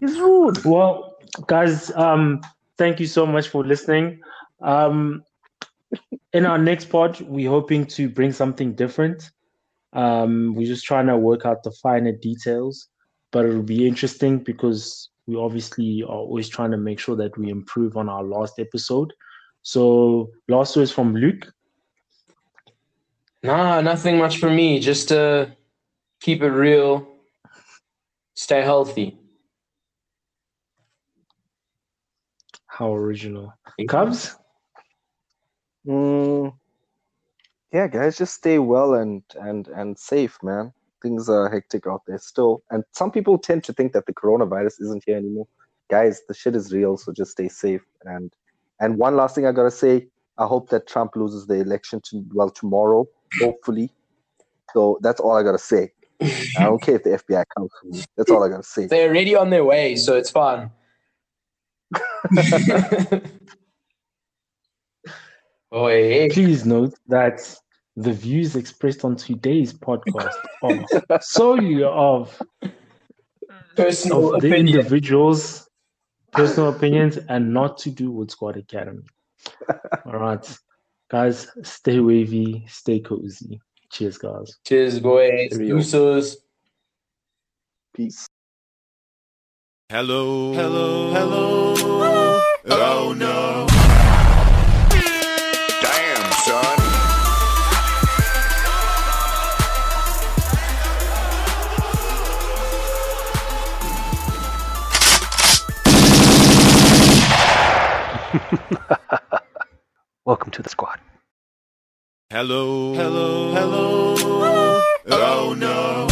He's 0.00 0.18
rude. 0.18 0.64
Well, 0.64 1.16
guys, 1.46 1.90
um, 1.92 2.40
thank 2.78 3.00
you 3.00 3.06
so 3.06 3.26
much 3.26 3.48
for 3.48 3.64
listening. 3.64 4.20
Um, 4.60 5.24
in 6.32 6.46
our 6.46 6.58
next 6.58 6.86
pod, 6.90 7.20
we're 7.20 7.50
hoping 7.50 7.86
to 7.86 8.08
bring 8.08 8.32
something 8.32 8.74
different. 8.74 9.30
Um, 9.94 10.54
we're 10.54 10.66
just 10.66 10.84
trying 10.84 11.06
to 11.06 11.16
work 11.16 11.46
out 11.46 11.62
the 11.62 11.70
finer 11.70 12.12
details, 12.12 12.88
but 13.32 13.46
it'll 13.46 13.62
be 13.62 13.86
interesting 13.86 14.38
because 14.38 15.10
we 15.26 15.36
obviously 15.36 16.02
are 16.02 16.08
always 16.08 16.48
trying 16.48 16.72
to 16.72 16.76
make 16.76 16.98
sure 16.98 17.16
that 17.16 17.36
we 17.38 17.48
improve 17.48 17.96
on 17.96 18.08
our 18.08 18.24
last 18.24 18.58
episode. 18.58 19.12
So, 19.62 20.30
last 20.48 20.76
words 20.76 20.90
from 20.90 21.14
Luke. 21.14 21.50
Nah, 23.42 23.80
nothing 23.80 24.18
much 24.18 24.38
for 24.38 24.50
me. 24.50 24.80
Just 24.80 25.12
uh, 25.12 25.46
keep 26.20 26.42
it 26.42 26.50
real, 26.50 27.06
stay 28.34 28.62
healthy. 28.62 29.18
How 32.66 32.92
original. 32.92 33.54
Cubs? 33.88 34.36
Mm, 35.86 36.54
yeah, 37.74 37.88
guys, 37.88 38.16
just 38.16 38.34
stay 38.34 38.60
well 38.60 38.94
and 38.94 39.20
and 39.40 39.66
and 39.68 39.98
safe, 39.98 40.38
man. 40.44 40.72
Things 41.02 41.28
are 41.28 41.50
hectic 41.50 41.88
out 41.88 42.02
there 42.06 42.18
still, 42.18 42.62
and 42.70 42.84
some 42.92 43.10
people 43.10 43.36
tend 43.36 43.64
to 43.64 43.72
think 43.72 43.92
that 43.92 44.06
the 44.06 44.14
coronavirus 44.14 44.80
isn't 44.82 45.02
here 45.04 45.16
anymore. 45.16 45.48
Guys, 45.90 46.22
the 46.28 46.34
shit 46.34 46.54
is 46.54 46.72
real, 46.72 46.96
so 46.96 47.12
just 47.12 47.32
stay 47.32 47.48
safe. 47.48 47.82
And 48.04 48.32
and 48.78 48.96
one 48.96 49.16
last 49.16 49.34
thing 49.34 49.44
I 49.44 49.50
gotta 49.50 49.72
say, 49.72 50.06
I 50.38 50.46
hope 50.46 50.70
that 50.70 50.86
Trump 50.86 51.16
loses 51.16 51.48
the 51.48 51.54
election 51.54 52.00
to 52.10 52.24
well 52.32 52.48
tomorrow, 52.48 53.08
hopefully. 53.40 53.90
So 54.72 54.98
that's 55.02 55.20
all 55.20 55.36
I 55.36 55.42
gotta 55.42 55.58
say. 55.58 55.90
I 56.22 56.62
don't 56.62 56.80
care 56.80 56.94
if 56.94 57.02
the 57.02 57.10
FBI 57.10 57.44
comes 57.56 57.70
for 57.80 57.88
me. 57.88 58.04
That's 58.16 58.30
all 58.30 58.44
I 58.44 58.48
gotta 58.48 58.62
say. 58.62 58.86
They're 58.86 59.08
already 59.08 59.34
on 59.34 59.50
their 59.50 59.64
way, 59.64 59.96
so 59.96 60.16
it's 60.16 60.30
fine. 60.30 60.70
oh, 65.72 65.88
hey, 65.88 66.12
hey. 66.12 66.28
Please 66.30 66.64
note 66.64 66.94
that 67.08 67.40
the 67.96 68.12
views 68.12 68.56
expressed 68.56 69.04
on 69.04 69.16
today's 69.16 69.72
podcast 69.72 70.34
are 70.62 71.20
solely 71.20 71.82
of 71.82 72.42
personal 73.76 74.34
of 74.34 74.42
the 74.42 74.48
opinion. 74.48 74.78
individuals' 74.78 75.68
personal 76.32 76.70
opinions 76.70 77.18
and 77.28 77.52
not 77.52 77.78
to 77.78 77.90
do 77.90 78.10
with 78.10 78.30
Squad 78.30 78.56
Academy. 78.56 79.02
All 80.06 80.18
right, 80.18 80.58
guys, 81.10 81.48
stay 81.62 82.00
wavy, 82.00 82.64
stay 82.68 83.00
cozy. 83.00 83.60
Cheers, 83.90 84.18
guys. 84.18 84.58
Cheers, 84.66 84.98
boys. 84.98 85.52
Usos. 85.52 86.36
Peace. 87.94 88.26
Hello, 89.88 90.52
hello, 90.52 91.12
hello. 91.12 91.74
Oh 92.66 93.14
no. 93.16 93.73
Welcome 110.26 110.50
to 110.52 110.62
the 110.62 110.70
squad. 110.70 111.00
Hello. 112.30 112.94
Hello. 112.94 113.52
Hello. 113.52 114.16
Hello. 114.16 114.80
Oh, 115.06 115.50
oh 115.50 115.52
no. 115.52 116.06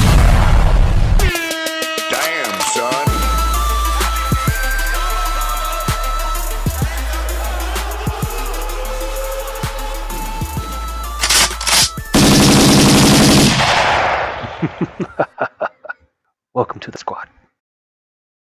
Damn, 2.11 2.61
son. 2.61 3.09
Welcome 16.53 16.81
to 16.81 16.91
the 16.91 16.99
squad. 16.99 17.32